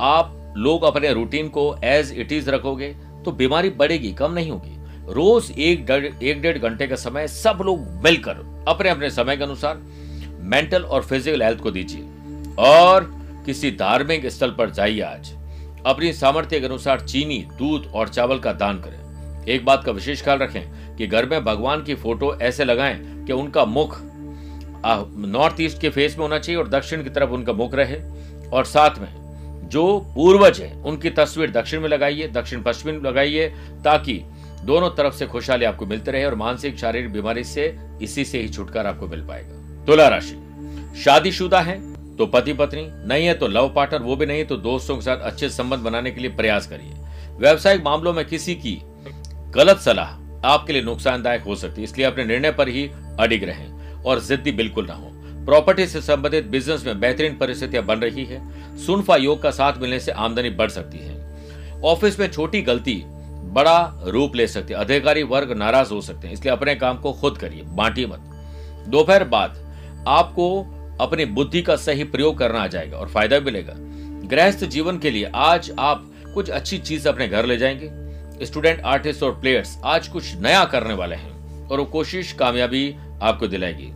आप 0.02 0.54
लोग 0.58 0.84
अपने 0.84 1.14
रूटीन 1.14 1.48
को 1.50 1.76
एज 1.86 2.12
इट 2.14 2.32
इज़ 2.32 2.50
रखोगे 2.50 2.94
तो 3.26 3.32
बीमारी 3.34 3.70
बढ़ेगी, 3.72 4.12
कम 4.14 4.32
नहीं 4.32 4.52
होगी। 4.52 4.76
रोज 5.10 5.52
एक 5.52 5.86
डेढ़ 5.86 6.06
एक 6.06 6.42
डेढ़ 6.42 6.58
घंटे 6.60 6.88
का 6.88 6.96
समय 6.98 7.28
सब 7.28 7.60
लोग 7.62 7.88
मिलकर 8.04 8.46
अपने 8.68 8.90
अपने 8.90 9.10
समय 9.10 9.38
के 9.38 9.44
अनुसार 9.44 9.82
मेंटल 10.42 10.84
और 10.84 11.04
फ़िज़िकल 11.04 11.44
हेल्थ 11.44 11.60
को 11.60 11.72
दीजिए। 11.72 12.56
और 12.60 13.10
किसी 13.46 13.72
धार्मिक 13.72 14.26
स्थल 14.28 14.52
पर 14.52 14.70
जाइए 14.70 15.02
आज। 15.02 15.32
अपनी 15.86 16.12
सामर्थ्य 16.14 16.60
के 16.60 16.66
अनुसार 16.66 17.02
चीनी, 17.02 17.38
दूध 17.58 17.86
और 17.88 18.10
चावल 18.10 18.40
का 18.40 18.54
दान 18.54 18.82
करें। 18.82 19.46
एक 19.48 19.66
बात 19.66 19.84
का 19.84 19.92
विशेष 19.92 20.24
ख्याल 20.24 20.40
रखें 20.40 20.62
कि 21.00 21.08
घर 21.08 21.26
में 21.26 21.44
भगवान 21.44 21.84
की 21.84 21.96
फ़ोटो 21.96 22.34
ऐसे 22.42 22.66
लगाएँ 22.66 23.26
कि 23.26 23.34
उनका 23.34 23.66
मुख 23.66 23.98
नॉर्थ 25.28 25.62
ईस्ट 25.62 25.80
के 25.82 25.90
फेस 25.90 26.18
में 26.18 26.22
होना 26.22 26.40
चाहिए 26.40 26.60
और 26.62 26.68
दक्षिण 26.68 27.04
की 27.04 27.10
तरफ़ 27.10 27.30
उनका 27.30 27.54
मुख 27.54 27.74
रहे। 27.74 28.00
और 28.50 28.66
साथ 28.66 29.00
में 29.00 29.68
जो 29.72 30.00
पूर्वज 30.16 30.60
है, 30.62 30.72
उनकी 30.76 31.10
तस्वीर 31.10 31.52
दक्षिण 31.52 31.82
में 31.82 31.88
लगाइए, 31.90 32.28
दक्षिण 32.28 32.62
पश्चिम 32.62 32.94
में 32.94 33.02
लगाइए, 33.02 33.48
ताकि 33.84 34.22
दोनों 34.64 34.90
तरफ़ 34.90 35.14
से 35.16 35.26
खुशहाली 35.26 35.66
आपको 35.66 35.86
मिलते 35.86 36.12
रहे 36.12 36.26
और 36.26 36.36
मानसिक, 36.36 36.78
शारीरिक 36.78 37.12
बीमारी 37.14 37.44
से 37.44 37.76
इसी 38.02 38.26
से 38.26 38.42
ही 38.42 38.50
छुटकारा 38.50 38.90
आपको 38.90 39.08
मिल 39.08 39.22
पाएगा। 39.22 39.86
तुला 39.86 40.08
राशि। 40.08 40.36
शादीशुदा 41.04 41.62
है 41.62 41.78
तो 42.18 42.26
पति 42.26 42.54
पत्नी 42.54 42.88
नहीं 43.08 43.26
है 43.26 43.34
तो 43.34 43.48
लव 43.48 43.70
पार्टनर 43.70 44.02
वो 44.02 44.16
भी 44.16 44.26
नहीं 44.26 44.46
तो 44.46 44.56
दोस्तों 44.58 44.96
के 44.96 45.02
साथ 45.02 45.18
अच्छे 45.18 45.50
संबंध 45.50 45.80
बनाने 45.80 46.12
के 46.12 46.22
लिए 46.22 46.32
प्रयास 46.32 46.68
करिए। 46.68 46.94
व्यवसायिक 47.40 47.84
मामलों 47.84 48.14
में 48.14 48.26
किसी 48.26 48.56
की 48.56 48.82
गलत 49.50 49.78
सलाह 49.78 50.19
आपके 50.46 50.74
लिए 50.74 50.82
नुकसानदायक 50.82 51.42
हो 51.42 51.56
सकती 51.56 51.82
है, 51.82 51.84
इसलिए 51.84 52.06
अपने 52.06 52.26
निर्णय 52.26 52.52
पर 52.52 52.68
ही 52.68 52.90
अडिग 53.20 53.44
रहें 53.44 54.04
और 54.04 54.20
जिद्दी 54.20 54.52
बिल्कुल 54.52 54.86
ना 54.86 54.94
हो। 54.94 55.12
प्रॉपर्टी 55.46 55.88
से 55.88 56.02
संबंधित 56.02 56.46
बिज़नेस 56.46 56.86
में 56.86 57.00
बेहतरीन 57.00 57.38
परिस्थितियाँ 57.38 57.86
बन 57.86 58.00
रही 58.00 58.26
है। 58.26 58.42
सुनफा 58.78 59.16
योग 59.16 59.42
का 59.42 59.52
साथ 59.52 59.78
मिलने 59.78 60.00
से 60.00 60.12
आमदनी 60.12 60.50
बढ़ 60.50 60.70
सकती 60.70 60.98
है। 60.98 61.82
ऑफ़िस 61.84 62.20
में 62.20 62.28
छोटी 62.32 62.62
गलती 62.62 63.04
बड़ा 63.54 64.04
रूप 64.06 64.36
ले 64.36 64.48
सकती 64.48 64.74
है। 64.74 64.80
अधिकारी 64.80 65.24
वर्ग 65.24 65.52
नाराज़ 65.52 65.94
हो 65.94 66.02
सकते 66.02 66.28
हैं, 66.28 66.34
इसलिए 66.34 66.54
अपने 66.54 66.76
काम 66.76 66.98
को 66.98 67.14
खुद 67.14 67.38
करिए, 67.38 67.62
बांटिए 67.64 68.08
मत। 68.08 68.20
दोपहर 68.88 69.24
बाद 69.24 69.58
आपको 70.08 70.62
अपनी 71.02 71.26
बुद्धि 71.26 71.62
का 71.62 71.76
सही 71.76 72.04
प्रयोग 72.04 72.38
करना 72.38 72.60
आ 72.60 72.68
जाएगा 72.68 72.98
और 72.98 73.10
फ़ायदा 73.10 73.40
मिलेगा। 73.40 73.74
गृहस्थ 74.28 74.66
जीवन 74.66 74.98
के 74.98 75.12
लिए 75.12 75.32
आज 75.36 75.72
आप 75.80 76.12
कुछ 76.34 76.50
अच्छी 76.50 76.78
चीज़ 76.78 77.08
अपने 77.10 77.28
घर 77.28 77.46
ले 77.46 77.58
जाएँगे। 77.58 78.09
स्टूडेंट, 78.44 78.82
आर्टिस्ट 78.82 79.24
और 79.24 79.32
प्लेयर्स 79.40 79.78
आज 79.86 80.08
कुछ 80.08 80.36
नया 80.36 80.64
करने 80.66 80.94
वाले 80.94 81.16
हैं 81.16 81.68
और 81.68 81.80
वो 81.80 81.86
कोशिश 81.86 82.32
कामयाबी 82.32 82.96
आपको 83.22 83.48
दिलाएगी। 83.48 83.88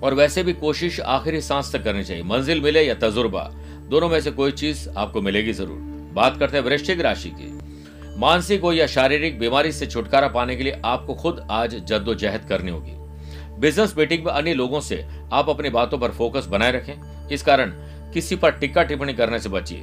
और 0.00 0.14
वैसे 0.14 0.42
भी 0.42 0.52
कोशिश 0.52 1.00
आखिरी 1.00 1.40
सांस 1.40 1.72
तक 1.72 1.84
करनी 1.84 2.04
चाहिए। 2.04 2.22
मंजिल 2.22 2.60
मिले 2.60 2.82
या 2.82 2.94
तजुर्बा, 2.94 3.42
दोनों 3.90 4.08
में 4.08 4.20
से 4.20 4.30
कोई 4.30 4.52
चीज़ 4.52 4.88
आपको 4.88 5.20
मिलेगी 5.20 5.52
ज़रूर। 5.52 5.78
बात 6.14 6.38
करते 6.38 6.56
हैं 6.56 6.64
वृश्चिक 6.64 7.00
राशि 7.00 7.28
की। 7.28 8.18
मानसिक 8.18 8.60
हो 8.60 8.72
या 8.72 8.86
शारीरिक 8.86 9.38
बीमारी 9.38 9.72
से 9.72 9.86
छुटकारा 9.86 10.28
पाने 10.28 10.56
के 10.56 10.62
लिए 10.62 10.80
आपको 10.84 11.14
खुद 11.14 11.46
आज 11.50 11.74
जद्दोजहद 11.74 12.48
करनी 12.48 12.70
होगी। 12.70 12.92
बिज़नेस 13.60 13.94
मीटिंग 13.98 14.24
में 14.24 14.32
अन्य 14.32 14.54
लोगों 14.54 14.80
से 14.80 15.04
आप 15.32 15.48
अपनी 15.48 15.70
बातों 15.70 15.98
पर 15.98 16.10
फोकस 16.10 16.46
बनाए 16.46 16.72
रखें। 16.72 17.28
इस 17.28 17.42
कारण 17.42 17.70
किसी 18.12 18.36
पर 18.36 18.50
टिक्का 18.50 18.82
टिप्पणी 18.82 19.12
करने 19.12 19.38
से 19.38 19.48
बचिए। 19.48 19.82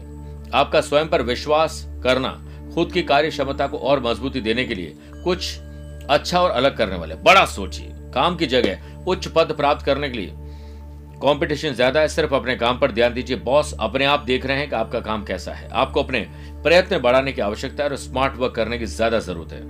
आपका 0.54 0.82
स्वयं 0.82 1.08
पर 1.08 1.22
विश्वास 1.22 1.86
करना 2.04 2.30
खुद 2.74 2.92
की 2.92 3.02
कार्य 3.04 3.30
क्षमता 3.30 3.68
को 3.68 3.78
और 3.80 4.04
मजबूती 4.04 4.42
देने 4.42 4.66
के 4.66 4.76
लिए 4.76 4.96
कुछ 5.24 5.58
अच्छा 6.10 6.40
और 6.40 6.52
अलग 6.52 6.78
करने 6.78 6.96
वाले। 6.96 7.16
बड़ा 7.16 7.46
सोचिए, 7.48 7.88
काम 8.14 8.36
की 8.36 8.46
जगह 8.48 9.06
उच्च 9.08 9.28
पद 9.28 9.54
प्राप्त 9.58 9.86
करने 9.86 10.10
के 10.10 10.18
लिए 10.18 10.34
कंपटीशन 11.18 11.74
ज़्यादा 11.74 12.00
है, 12.00 12.08
सिर्फ़ 12.08 12.34
अपने 12.36 12.56
काम 12.56 12.80
पर 12.80 12.92
ध्यान 12.92 13.14
दीजिए। 13.14 13.38
बॉस 13.38 13.74
अपने 13.80 14.06
आप 14.06 14.20
देख 14.22 14.46
रहे 14.46 14.58
हैं 14.58 14.70
कि 14.70 14.76
आपका 14.76 15.00
काम 15.00 15.24
कैसा 15.26 15.52
है। 15.52 15.70
आपको 15.70 16.04
अपने 16.04 16.20
प्रयत्न 16.64 17.00
बढ़ाने 17.00 17.32
की 17.32 17.42
आवश्यकता 17.42 17.84
है 17.84 17.90
और 17.90 17.96
स्मार्ट 17.98 18.38
वर्क 18.38 18.54
करने 18.56 18.78
की 18.78 18.86
ज़्यादा 18.86 19.20
ज़रूरत 19.20 19.54
है। 19.54 19.62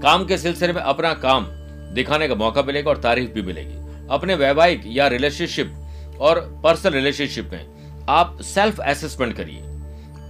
काम 0.00 0.24
के 0.26 0.38
सिलसिले 0.38 0.72
में 0.72 0.80
अपना 0.82 1.12
काम 1.16 1.46
दिखाने 1.94 2.28
का 2.28 2.34
मौका 2.34 2.62
मिलेगा 2.62 2.90
और 2.90 2.98
तारीफ़ 2.98 3.30
भी 3.30 3.42
मिलेगी। 3.42 3.76
अपने 4.10 4.34
वैवाहिक 4.34 4.82
या 4.86 5.06
रिलेशनशिप 5.08 6.18
और 6.20 6.40
पर्सनल 6.64 6.92
रिलेशनशिप 6.92 7.50
में 7.52 8.04
आप 8.08 8.38
सेल्फ 8.44 8.80
असेसमेंट 8.80 9.36
करिए। 9.36 9.62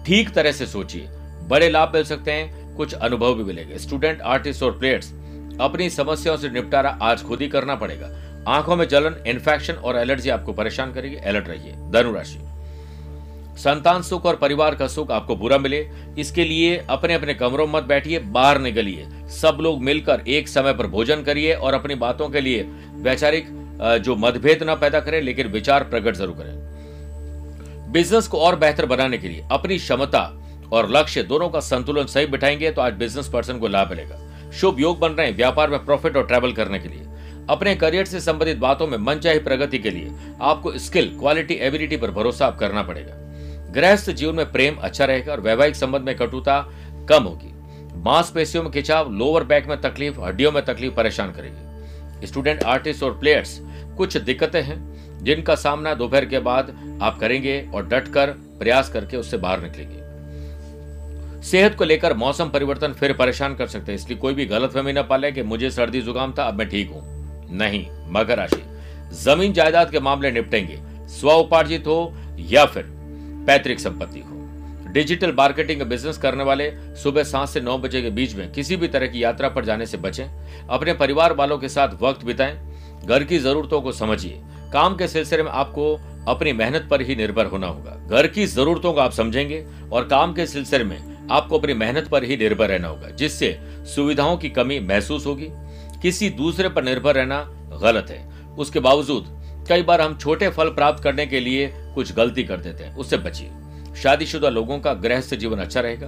ठीक 0.07 0.31
तरह 0.31 0.53
से 0.53 0.67
सोचिए। 0.67 1.09
बड़े 1.49 1.69
लाभ 1.71 1.95
मिल 1.95 2.05
सकते 2.05 2.33
हैं, 2.33 2.77
कुछ 2.77 2.95
अनुभव 2.95 3.35
भी 3.35 3.45
मिलेंगे। 3.45 3.79
स्टूडेंट 3.79 4.21
आर्टिस्ट 4.23 4.63
और 4.63 4.79
प्लेयर्स 4.79 5.13
अपनी 5.61 5.89
समस्याओं 5.91 6.37
से 6.37 6.49
निपटारा 6.51 6.91
आज 7.03 7.23
खुद 7.23 7.41
ही 7.41 7.49
करना 7.49 7.75
पड़ेगा। 7.77 8.11
आँखों 8.49 8.77
में 8.77 8.87
जलन 8.89 9.17
इन्फेक्शन 9.27 9.75
और 9.75 9.97
एलर्जी 9.99 10.31
आपको 10.31 10.53
परेशान 10.53 10.93
करेगी। 10.93 11.17
अलर्ट 11.17 11.49
रहिए। 11.49 11.73
धनुराशि 11.93 12.39
संतान 13.59 14.03
सुख 14.03 14.27
और 14.27 14.37
परिवार 14.37 14.75
का 14.75 14.87
सुख 14.89 15.11
आपको 15.11 15.37
बुरा 15.37 15.57
मिले। 15.59 15.79
इसके 16.19 16.45
लिए 16.45 16.77
अपने 16.91 17.15
अपने 17.15 17.35
कमरों 17.35 17.67
मत 17.67 17.83
बैठिए, 17.85 18.19
बाहर 18.19 18.59
निकलिए। 18.61 19.07
सब 19.33 19.59
लोग 19.61 19.83
मिलकर 19.83 20.23
एक 20.29 20.49
समय 20.49 20.73
पर 20.73 20.87
भोजन 20.87 21.23
करिए 21.23 21.55
और 21.55 21.75
अपनी 21.75 21.95
बातों 21.97 22.29
के 22.29 22.41
लिए 22.41 22.63
वैचारिक 22.99 23.47
जो 24.03 24.17
मतभेद 24.17 24.63
ना 24.63 24.75
पैदा 24.77 25.01
करें, 25.01 25.21
लेकिन 25.23 25.47
विचार 25.49 25.85
प्रकट 25.85 26.15
ज़रूर 26.15 26.37
करें। 26.37 27.93
बिज़नेस 27.93 28.27
को 28.27 28.39
और 28.39 28.57
बेहतर 28.57 28.87
बनाने 28.87 29.19
के 29.19 29.29
लिए 29.29 29.47
अपनी 29.53 29.79
क्षमता 29.79 30.23
और 30.73 30.91
लक्ष्य 30.91 31.23
दोनों 31.23 31.49
का 31.49 31.61
संतुलन 31.61 32.07
सही 32.07 32.27
बिठाएँगे 32.27 32.71
तो 32.71 32.83
आज 32.83 32.93
बिज़नेस 32.93 33.29
पर्सन 33.29 33.59
को 33.59 33.69
लाभ 33.69 33.91
मिलेगा। 33.91 34.51
शुभ 34.51 34.81
योग 34.81 34.99
बन 34.99 35.13
रहे 35.13 35.27
हैं 35.27 35.37
व्यापार 35.37 35.71
में 35.71 35.85
प्रॉफिट 35.85 36.17
और 36.17 36.27
ट्रैवल 36.27 36.53
करने 36.53 36.79
के 36.79 36.89
लिए। 36.89 37.07
अपने 37.51 37.75
करियर 37.77 38.05
से 38.05 38.21
संबंधित 38.21 38.57
बातों 38.57 38.87
में 38.87 38.99
मनचाही 38.99 39.39
प्रगति 39.39 39.79
के 39.79 39.91
लिए 39.91 40.13
आपको 40.41 40.79
स्किल 40.79 41.09
क्वालिटी 41.19 41.55
एबिलिटी 41.55 41.97
पर 41.97 42.11
भरोसा 42.11 42.47
आप 42.47 42.59
करना 42.59 42.83
पड़ेगा। 42.83 43.15
गृहस्थ 43.73 44.11
जीवन 44.11 44.35
में 44.35 44.51
प्रेम 44.53 44.77
अच्छा 44.77 45.05
रहेगा 45.05 45.33
और 45.33 45.41
वैवाहिक 45.41 45.77
संबंध 45.77 46.03
में 46.03 46.17
कटुता 46.17 46.61
कम 47.09 47.23
होगी। 47.23 47.53
मांसपेशियों 47.97 48.63
में 48.63 48.73
खिंचाव 48.73 49.13
लोअर 49.13 49.45
बैक 49.45 49.67
में 49.67 49.81
तकलीफ़, 49.81 50.21
हड्डियों 50.21 50.53
में 50.53 50.65
तकलीफ़ 50.65 50.95
परेशान 50.95 51.33
करेगी। 51.33 52.27
स्टूडेंट 52.27 52.63
आर्टिस्ट 52.63 53.03
और 53.03 53.19
प्लेयर्स 53.19 53.59
कुछ 53.97 54.17
दिक्कतें 54.17 54.63
हैं 54.63 54.79
जिनका 55.25 55.55
सामना 55.55 55.95
दोपहर 55.95 56.25
के 56.25 56.39
बाद 56.39 56.77
आप 57.03 57.19
करेंगे 57.19 57.71
और 57.75 57.87
डट 57.87 58.09
कर 58.09 58.31
प्रयास 58.59 58.89
करके 58.89 59.17
उससे 59.17 59.37
बाहर 59.37 59.61
निकलेंगे। 59.61 60.08
सेहत 61.43 61.75
को 61.75 61.85
लेकर 61.85 62.15
मौसम 62.15 62.49
परिवर्तन 62.49 62.93
फिर 62.93 63.13
परेशान 63.13 63.55
कर 63.55 63.67
सकते 63.67 63.93
हैं, 63.93 63.99
इसलिए 63.99 64.19
कोई 64.19 64.35
भी 64.35 64.47
गलत 64.47 64.71
फहमी 64.71 64.93
न 64.93 65.03
पाले 65.03 65.33
कि 65.33 65.43
मुझे 65.43 65.71
सर्दी 65.71 66.01
जुकाम 66.01 66.35
था, 66.39 66.45
अब 66.45 66.55
मैं 66.55 66.69
ठीक 66.69 66.91
हूँ। 66.91 67.03
नहीं, 67.51 67.87
मकर 68.07 68.37
राशि। 68.37 68.63
ज़मीन 69.15 69.53
जायदाद 69.53 69.91
के 69.91 70.01
मामले 70.01 70.31
निपटेंगे। 70.31 70.79
स्व 71.09 71.31
उपार्जित 71.31 71.87
हो 71.87 72.15
या 72.39 72.65
फिर 72.65 72.85
पैतृक 73.47 73.79
संपत्ति 73.79 74.21
हो। 74.21 74.35
डिजिटल 74.93 75.33
मार्केटिंग 75.33 75.79
का 75.79 75.85
बिज़नेस 75.85 76.19
करने 76.19 76.45
वाले 76.45 76.71
सुबह 76.97 77.23
सात 77.23 77.49
से 77.49 77.61
नौ 77.61 77.79
बजे 77.79 78.03
के 78.03 78.11
बीच 78.11 78.35
में 78.35 78.51
किसी 78.53 78.77
भी 78.77 78.89
तरह 78.89 79.07
की 79.07 79.23
यात्रा 79.25 79.49
पर 79.49 79.65
जाने 79.65 79.87
से 79.87 79.97
बचें। 79.97 80.25
अपने 80.69 80.93
परिवार 80.93 81.33
वालों 81.33 81.59
के 81.59 81.69
साथ 81.69 82.03
वक्त 82.03 82.25
बिताएँ। 82.25 82.59
घर 83.07 83.25
की 83.25 83.39
जरूरतों 83.39 83.81
को 83.81 83.93
समझिए। 83.93 84.41
काम 84.73 84.97
के 84.97 85.09
सिलसिले 85.09 85.43
में 85.43 85.51
आपको 85.51 85.95
अपनी 86.29 86.53
मेहनत 86.53 86.89
पर 86.91 87.03
ही 87.03 87.17
निर्भर 87.17 87.47
होना 87.47 87.67
होगा। 87.67 87.97
घर 88.11 88.27
की 88.27 88.47
जरूरतों 88.47 88.93
को 88.93 89.01
आप 89.01 89.13
समझेंगे 89.13 89.65
और 89.93 90.05
काम 90.05 90.35
के 90.35 90.47
सिलसिले 90.47 90.85
में 90.85 91.18
आपको 91.31 91.59
अपनी 91.59 91.75
मेहनत 91.75 92.09
पर 92.09 92.25
ही 92.25 92.37
निर्भर 92.37 92.69
रहना 92.69 92.89
होगा, 92.89 93.09
जिससे 93.09 93.59
सुविधाओं 93.63 94.37
की 94.37 94.51
कमी 94.51 94.81
महसूस 94.81 95.27
होगी। 95.27 95.49
किसी 96.03 96.31
दूसरे 96.31 96.69
पर 96.69 96.85
निर्भर 96.85 97.15
रहना 97.15 97.43
गलत 97.83 98.11
है। 98.11 98.27
उसके 98.59 98.81
बावजूद, 98.81 99.25
कई 99.69 99.83
बार 99.83 100.01
हम 100.01 100.19
छोटे 100.19 100.49
फल 100.49 100.69
प्राप्त 100.69 101.03
करने 101.03 101.27
के 101.27 101.41
लिए 101.41 101.73
कुछ 101.95 102.13
गलती 102.13 102.43
कर 102.43 102.57
देते 102.57 102.85
हैं। 102.85 102.97
उससे 102.97 103.17
बचिए। 103.17 103.51
शादीशुदा 103.97 104.49
लोगों 104.49 104.79
का 104.79 104.95
गृहस्थ 104.95 105.35
जीवन 105.35 105.59
अच्छा 105.59 105.81
रहेगा 105.81 106.07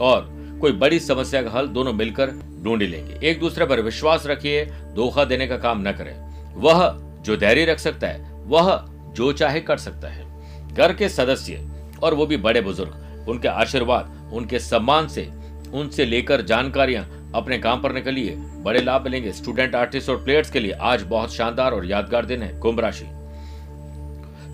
और 0.00 0.28
कोई 0.60 0.72
बड़ी 0.72 1.00
समस्या 1.00 1.42
का 1.42 1.50
हल 1.50 1.66
दोनों 1.66 1.92
मिलकर 1.92 2.30
ढूंढ 2.64 2.82
लेंगे। 2.82 3.28
एक 3.28 3.40
दूसरे 3.40 3.66
पर 3.66 3.80
विश्वास 3.80 4.26
रखिए, 4.26 4.64
धोखा 4.66 5.24
देने 5.24 5.46
का 5.46 5.56
काम 5.56 5.88
न 5.88 5.92
करें। 5.92 6.14
वह 6.54 6.96
जो 7.22 7.36
धैर्य 7.36 7.64
रख 7.64 7.78
सकता 7.78 8.06
है, 8.06 8.44
वह 8.46 8.84
जो 9.14 9.32
चाहे 9.32 9.60
कर 9.60 9.76
सकता 9.76 10.08
है। 10.08 10.26
घर 10.74 10.92
के 10.92 11.08
सदस्य, 11.08 11.68
और 12.02 12.14
वो 12.14 12.26
भी 12.26 12.36
बड़े 12.36 12.60
बुज़ुर्ग 12.60 13.07
उनके 13.28 13.48
आशीर्वाद, 13.48 14.30
उनके 14.32 14.58
सम्मान 14.58 15.08
से, 15.08 15.28
उनसे 15.74 16.04
लेकर 16.04 16.42
जानकारियाँ 16.42 17.04
अपने 17.34 17.58
काम 17.58 17.82
पर 17.82 17.92
निकलिए 17.92 18.34
बड़े 18.62 18.80
लाभ 18.80 19.04
मिलेंगे। 19.04 19.32
स्टूडेंट, 19.32 19.74
आर्टिस्ट 19.74 20.10
और 20.10 20.16
प्लेयर्स 20.16 20.50
के 20.50 20.60
लिए 20.60 20.72
आज 20.72 21.02
बहुत 21.02 21.34
शानदार 21.34 21.72
और 21.72 21.86
यादगार 21.86 22.26
दिन 22.26 22.42
है। 22.42 22.58
कुंभ 22.58 22.80
राशि। 22.80 23.06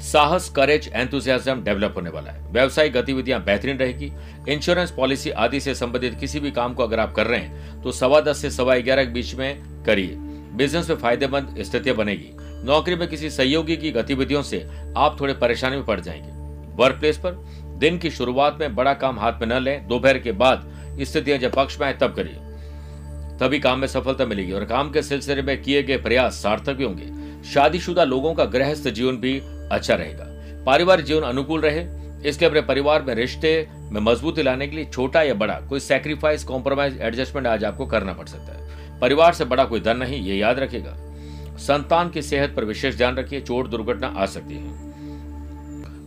साहस 0.03 0.49
करेज 0.49 0.91
एंथुजियाज्म 0.95 1.63
डेवलप 1.65 1.95
होने 1.97 2.11
वाला 2.11 2.31
है। 2.31 2.53
व्यवसायिक 2.53 2.93
गतिविधियाँ 2.93 3.43
बेहतरीन 3.45 3.79
रहेगी। 3.79 4.13
इंश्योरेंस 4.49 4.91
पॉलिसी 4.91 5.31
आदि 5.31 5.61
से 5.61 5.75
संबंधित 5.75 6.19
किसी 6.21 6.41
भी 6.41 6.51
काम 6.51 6.75
को 6.75 6.83
अगर 6.83 7.01
आप 7.01 7.13
कर 7.13 7.27
रहे 7.27 7.41
हैं 7.41 7.83
तो 7.83 7.93
सवा 7.93 8.21
दस 8.21 8.39
से 8.39 8.51
सवा 8.51 8.77
ग्यारह 8.77 9.05
के 9.05 9.13
बीच 9.13 9.35
में 9.35 9.63
करिए। 9.87 10.15
बिज़नेस 10.57 10.91
में 10.91 10.97
फ़ायदेमंद 10.97 11.57
स्थितियाँ 11.61 11.97
बनेगी। 11.97 12.31
नौकरी 12.67 12.95
में 12.95 13.09
किसी 13.09 13.31
सहयोगी 13.31 13.77
की 13.77 13.91
गतिविधियों 13.91 14.43
से 14.43 14.67
आप 14.97 15.17
थोड़े 15.21 15.35
परेशानी 15.35 15.77
में 15.77 15.85
पड़ 15.85 16.01
जाएँगे। 16.01 16.33
वर्क 16.77 16.97
प्लेस 16.97 17.19
पर 17.19 17.33
दिन 17.85 17.97
की 17.99 18.11
शुरुआत 18.11 18.57
में 18.61 18.75
बड़ा 18.75 18.93
काम 18.95 19.19
हाथ 19.19 19.41
में 19.41 19.47
न 19.47 19.59
लें, 19.63 19.87
दोपहर 19.89 20.19
के 20.19 20.33
बाद 20.33 20.63
स्थितियाँ 21.01 21.39
जब 21.39 21.55
पक्ष 21.55 21.79
में 21.81 21.87
आए, 21.87 21.93
तब 21.93 22.15
करिए। 22.15 22.35
तभी 23.39 23.59
काम 23.59 23.79
में 23.79 23.87
सफलता 23.87 24.27
मिलेगी 24.27 24.53
और 24.53 24.65
काम 24.65 24.91
के 24.91 25.03
सिलसिले 25.03 25.43
में 25.43 25.63
किए 25.63 25.83
गए 25.83 25.97
प्रयास 25.97 26.35
सार्थक 26.35 26.75
भी 26.75 26.85
होंगे। 26.85 27.09
शादीशुदा 27.45 28.05
लोगों 28.05 28.33
का 28.35 28.45
गृहस्थ 28.45 28.89
जीवन 28.89 29.17
भी 29.17 29.39
अच्छा 29.73 29.95
रहेगा। 29.95 30.27
पारिवारिक 30.67 31.07
जीवन 31.07 31.23
अनुकूल 31.23 31.61
रहे 31.61 31.85
इसलिए 32.29 32.49
अपने 32.49 32.61
परिवार 32.63 33.03
में 33.03 33.15
रिश्ते 33.15 33.53
में 33.93 34.01
मजबूती 34.01 34.43
लाने 34.43 34.67
के 34.67 34.77
लिए 34.77 34.85
छोटा 34.85 35.23
या 35.23 35.35
बड़ा 35.35 35.61
कोई 35.69 35.81
सेक्रीफाइस 35.81 36.45
कॉम्प्रोमाइज 36.45 37.01
एडजस्टमेंट 37.01 37.47
आज 37.47 37.65
आपको 37.65 37.87
करना 37.87 38.13
पड़ 38.13 38.27
सकता 38.27 38.53
है। 38.53 38.99
परिवार 39.01 39.35
से 39.35 39.45
बड़ा 39.45 39.65
कोई 39.65 39.81
धन 39.81 39.97
नहीं, 39.97 40.23
ये 40.23 40.37
याद 40.37 40.59
रखेगा 40.59 40.97
संतान 41.59 42.11
की 42.11 42.23
सेहत 42.23 42.55
पर 42.57 42.65
विशेष 42.65 42.97
ध्यान 42.97 43.17
रखिए, 43.17 43.41
चोट, 43.41 43.69
दुर्घटना 43.69 44.15
आ 44.17 44.27
सकती 44.29 44.55
है। 44.55 44.94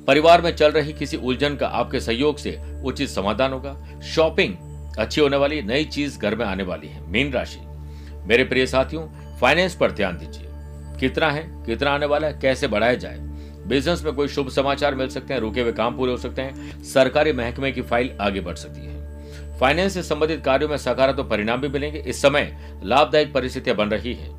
परिवार 0.08 0.42
में 0.42 0.56
चल 0.56 0.72
रही 0.72 0.94
किसी 0.94 1.18
उलझन 1.18 1.56
का 1.56 1.68
आपके 1.68 2.00
सहयोग 2.00 2.38
से 2.38 2.60
उचित 2.84 3.10
समाधान 3.10 3.54
होगा। 3.54 4.02
शॉपिंग 4.02 4.56
अच्छी 5.00 5.22
होने 5.22 5.38
वाली 5.38 5.62
नई 5.62 5.86
चीज़ 5.86 6.20
घर 6.20 6.36
में 6.36 6.46
आने 6.46 6.64
वाली 6.64 6.88
है, 6.88 7.12
मीन 7.12 7.32
राशि। 7.32 7.60
मेरे 8.28 8.44
प्रिय 8.44 8.66
साथियों, 8.66 9.08
फाइनेंस 9.38 9.76
पर 9.76 9.92
ध्यान 9.92 10.18
दीजिए। 10.18 10.48
कितना 11.00 11.32
है, 11.32 11.44
कितना 11.66 11.92
आने 11.92 12.06
वाला 12.06 12.28
है, 12.28 12.40
कैसे 12.42 12.68
बढ़ाया 12.68 12.94
जाए। 12.94 13.18
बिज़नेस 13.68 14.04
में 14.04 14.14
कोई 14.14 14.28
शुभ 14.28 14.50
समाचार 14.50 14.96
मिल 14.96 15.10
सकते 15.10 15.34
हैं, 15.34 15.42
रुके 15.42 15.62
हुए 15.62 15.72
काम 15.72 15.98
पूरे 15.98 16.12
हो 16.12 16.18
सकते 16.18 16.42
हैं, 16.42 16.84
सरकारी 16.84 17.34
महकमे 17.34 17.72
की 17.72 17.82
फ़ाइल 17.82 18.18
आगे 18.22 18.42
बढ़ 18.42 18.56
सकती 18.56 18.86
है। 18.86 19.58
फाइनेंस 19.60 19.94
से 19.94 20.04
संबंधित 20.04 20.44
कार्यों 20.46 20.70
में 20.70 20.78
सकारात्मक 20.78 21.30
परिणाम 21.30 21.62
भी 21.62 21.68
मिलेंगे। 21.68 22.00
इस 22.00 22.22
समय 22.22 22.58
लाभदायक 22.84 23.34
परिस्थितियाँ 23.34 23.78
बन 23.78 23.90
रही 23.90 24.14
है। 24.14 24.36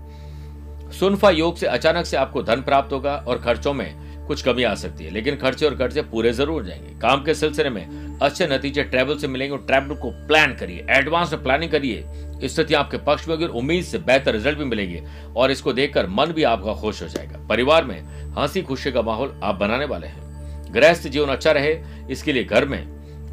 सुनफा 0.93 1.31
योग 1.31 1.57
से 1.57 1.67
अचानक 1.67 2.07
से 2.07 2.17
आपको 2.17 2.43
धन 2.43 2.63
प्राप्त 2.63 2.93
होगा 2.93 3.17
और 3.17 3.39
खर्चों 3.39 3.73
में 3.73 4.08
कुछ 4.29 4.43
कमी 4.43 4.63
आ 4.63 4.75
सकती 4.75 5.05
है, 5.05 5.11
लेकिन 5.11 5.37
खर्चे 5.37 5.67
और 5.67 5.75
कर्जे 5.75 6.03
पूरे 6.05 6.33
ज़रूर 6.33 6.65
जाएँगे। 6.65 6.99
काम 7.01 7.25
के 7.25 7.35
सिलसिले 7.35 7.71
में 7.71 8.19
अच्छे 8.19 8.47
नतीजे 8.47 8.83
ट्रैवल 8.85 9.19
से 9.19 9.29
मिलेंगे 9.29 9.53
और 9.53 9.65
ट्रैवल 9.67 9.97
को 9.97 10.11
प्लान 10.27 10.55
करिए 10.55 10.87
एडवांस 10.91 11.33
में 11.33 11.43
प्लानिंग 11.43 11.71
करिए। 11.71 12.05
स्थिति 12.45 12.75
आपके 12.75 12.97
पक्ष 12.97 13.27
में 13.29 13.35
होगी 13.35 13.47
उम्मीद 13.59 13.85
से 13.85 13.99
बेहतर 13.99 14.33
रिज़ल्ट 14.33 14.59
भी 14.59 14.65
मिलेंगे 14.65 15.03
और 15.37 15.51
इसको 15.51 15.73
देखकर 15.73 16.07
मन 16.09 16.33
भी 16.33 16.43
आपका 16.45 16.75
खुश 16.75 17.03
हो 17.03 17.09
जाएगा। 17.09 17.47
परिवार 17.49 17.85
में 17.85 18.01
हँसी 18.35 18.63
खुशी 18.63 18.93
का 18.93 19.03
माहौल 19.03 19.41
आप 19.43 19.55
बनाने 19.55 19.85
वाले 19.85 20.07
हैं। 20.07 20.73
गृहस्थ 20.75 21.09
जीवन 21.09 21.29
अच्छा 21.29 21.53
रहे, 21.53 21.79
इसके 22.11 22.33
लिए 22.33 22.45
घर 22.45 22.65
में 22.65 22.87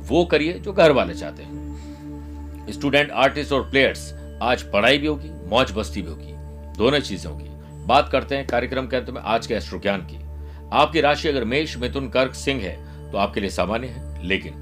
वो 0.08 0.24
करिए 0.26 0.54
जो 0.54 0.74
घर 0.74 0.92
वाले 0.92 1.14
चाहते 1.14 1.44
हैं। 1.44 2.72
स्टूडेंट 2.72 3.12
आर्टिस्ट 3.12 3.52
और 3.52 3.70
प्लेयर्स 3.70 4.14
आज 4.42 4.64
पढ़ाई 4.64 4.98
भी 4.98 5.08
होगी, 5.08 5.30
मौज 5.50 5.72
बस्ती 5.72 6.02
भी 6.02 6.10
होगी, 6.10 6.34
दोनों 6.78 7.00
चीज़ें 7.00 7.32
होगी। 7.32 7.50
बात 7.86 8.10
करते 8.10 8.36
हैं 8.36 8.48
कार्यक्रम 8.48 8.88
के 8.88 8.98
अंत 8.98 9.10
में 9.10 9.22
आज 9.22 9.48
के 9.48 9.54
एस्ट्रो 9.54 9.80
ज्ञान 9.80 10.02
की। 10.02 10.25
आपकी 10.74 11.02
राशि 11.02 11.28
अगर 11.28 11.44
मेष, 11.44 11.78
मिथुन, 11.78 12.10
कर्क, 12.10 12.34
सिंह 12.34 12.62
है 12.62 12.76
तो 13.12 13.18
आपके 13.18 13.40
लिए 13.40 13.50
सामान्य 13.50 13.88
है। 13.88 14.28
लेकिन 14.28 14.54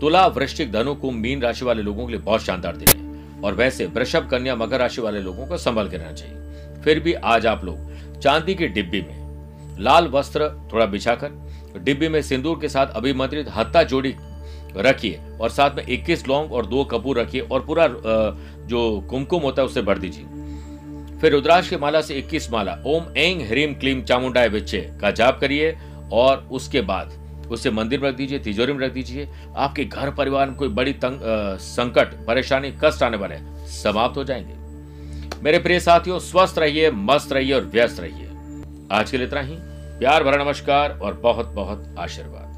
तुला, 0.00 0.26
वृश्चिक, 0.26 0.72
धनु, 0.72 0.94
कुंभ, 0.94 1.16
मीन 1.16 1.42
राशि 1.42 1.64
वाले 1.64 1.82
लोगों 1.82 2.06
के 2.06 2.12
लिए 2.12 2.20
बहुत 2.20 2.42
शानदार 2.42 2.76
दिन 2.76 2.88
है। 2.88 3.40
और 3.42 3.54
वैसे 3.54 3.86
वृषभ, 3.86 4.28
कन्या, 4.30 4.56
मकर 4.56 4.78
राशि 4.78 5.00
वाले 5.00 5.20
लोगों 5.20 5.46
को 5.46 5.56
संभल 5.56 5.88
के 5.88 5.96
रहना 5.96 6.12
चाहिए। 6.12 6.36
फिर 6.84 7.00
भी 7.00 7.12
आज 7.12 7.46
आप 7.46 7.64
लोग 7.64 7.90
चांदी 8.20 8.54
की 8.54 8.68
डिब्बी 8.68 9.00
में 9.00 9.20
लाल 9.80 10.08
वस्त्र 10.08 10.68
थोड़ा 10.72 10.86
बिछाकर, 10.86 11.30
डिब्बी 11.78 12.08
में 12.08 12.22
सिंदूर 12.22 12.58
के 12.60 12.68
साथ 12.68 12.86
अभिमंत्रित 12.86 13.46
हत्ता 13.56 13.82
जोड़ी 13.82 14.14
रखिए 14.76 15.20
और 15.40 15.50
साथ 15.50 15.76
में 15.76 15.86
21 15.86 16.28
लौंग 16.28 16.52
और 16.52 16.66
दो 16.66 16.84
कपूर 16.84 17.20
रखिए 17.20 17.40
और 17.40 17.60
पूरा 17.60 17.88
जो 18.66 19.06
कुमकुम 19.10 19.42
होता 19.42 19.62
है 19.62 19.66
उसे 19.66 19.82
भर 19.82 19.98
दीजिए। 19.98 20.24
फिर 21.20 21.32
रुद्राक्ष 21.32 21.68
की 21.68 21.76
माला 21.76 22.00
से 22.00 22.14
21 22.14 22.50
माला 22.50 22.78
ओम 22.86 23.06
एंग 23.16 23.42
ह्रीम 23.42 23.74
क्लीम 23.74 24.02
चामुंडाय 24.02 24.48
विच्चे 24.48 24.90
का 25.00 25.10
जाप 25.10 25.40
करिए 25.40 25.78
और 26.12 26.48
उसके 26.50 26.80
बाद 26.80 27.12
उसे 27.50 27.70
मंदिर 27.70 28.00
में 28.00 28.08
रख 28.08 28.16
दीजिए 28.16 28.38
तिजोरी 28.38 28.72
में 28.72 28.86
रख 28.86 28.92
दीजिए। 28.92 29.28
आपके 29.56 29.84
घर 29.84 30.10
परिवार 30.10 30.46
में 30.46 30.56
कोई 30.56 30.68
बड़ी 30.68 30.92
तंग 30.92 31.22
आ, 31.22 31.56
संकट 31.56 32.26
परेशानी 32.26 32.74
कष्ट 32.84 33.02
आने 33.02 33.16
वाले 33.16 33.36
समाप्त 33.68 34.16
हो 34.16 34.24
जाएँगे। 34.24 34.54
मेरे 35.42 35.58
प्रिय 35.58 35.80
साथियों 35.80 36.18
स्वस्थ 36.18 36.58
रहिए 36.58 36.90
मस्त 36.90 37.32
रहिए 37.32 37.52
और 37.52 37.64
व्यस्त 37.64 38.00
रहिए। 38.00 38.26
आज 38.92 39.10
के 39.10 39.18
लिए 39.18 39.26
इतना 39.26 39.40
ही। 39.40 39.56
प्यार 39.98 40.24
भरा 40.24 40.44
नमस्कार 40.44 40.98
और 41.02 41.14
बहुत 41.14 41.46
बहुत 41.46 41.94
आशीर्वाद। 41.98 42.49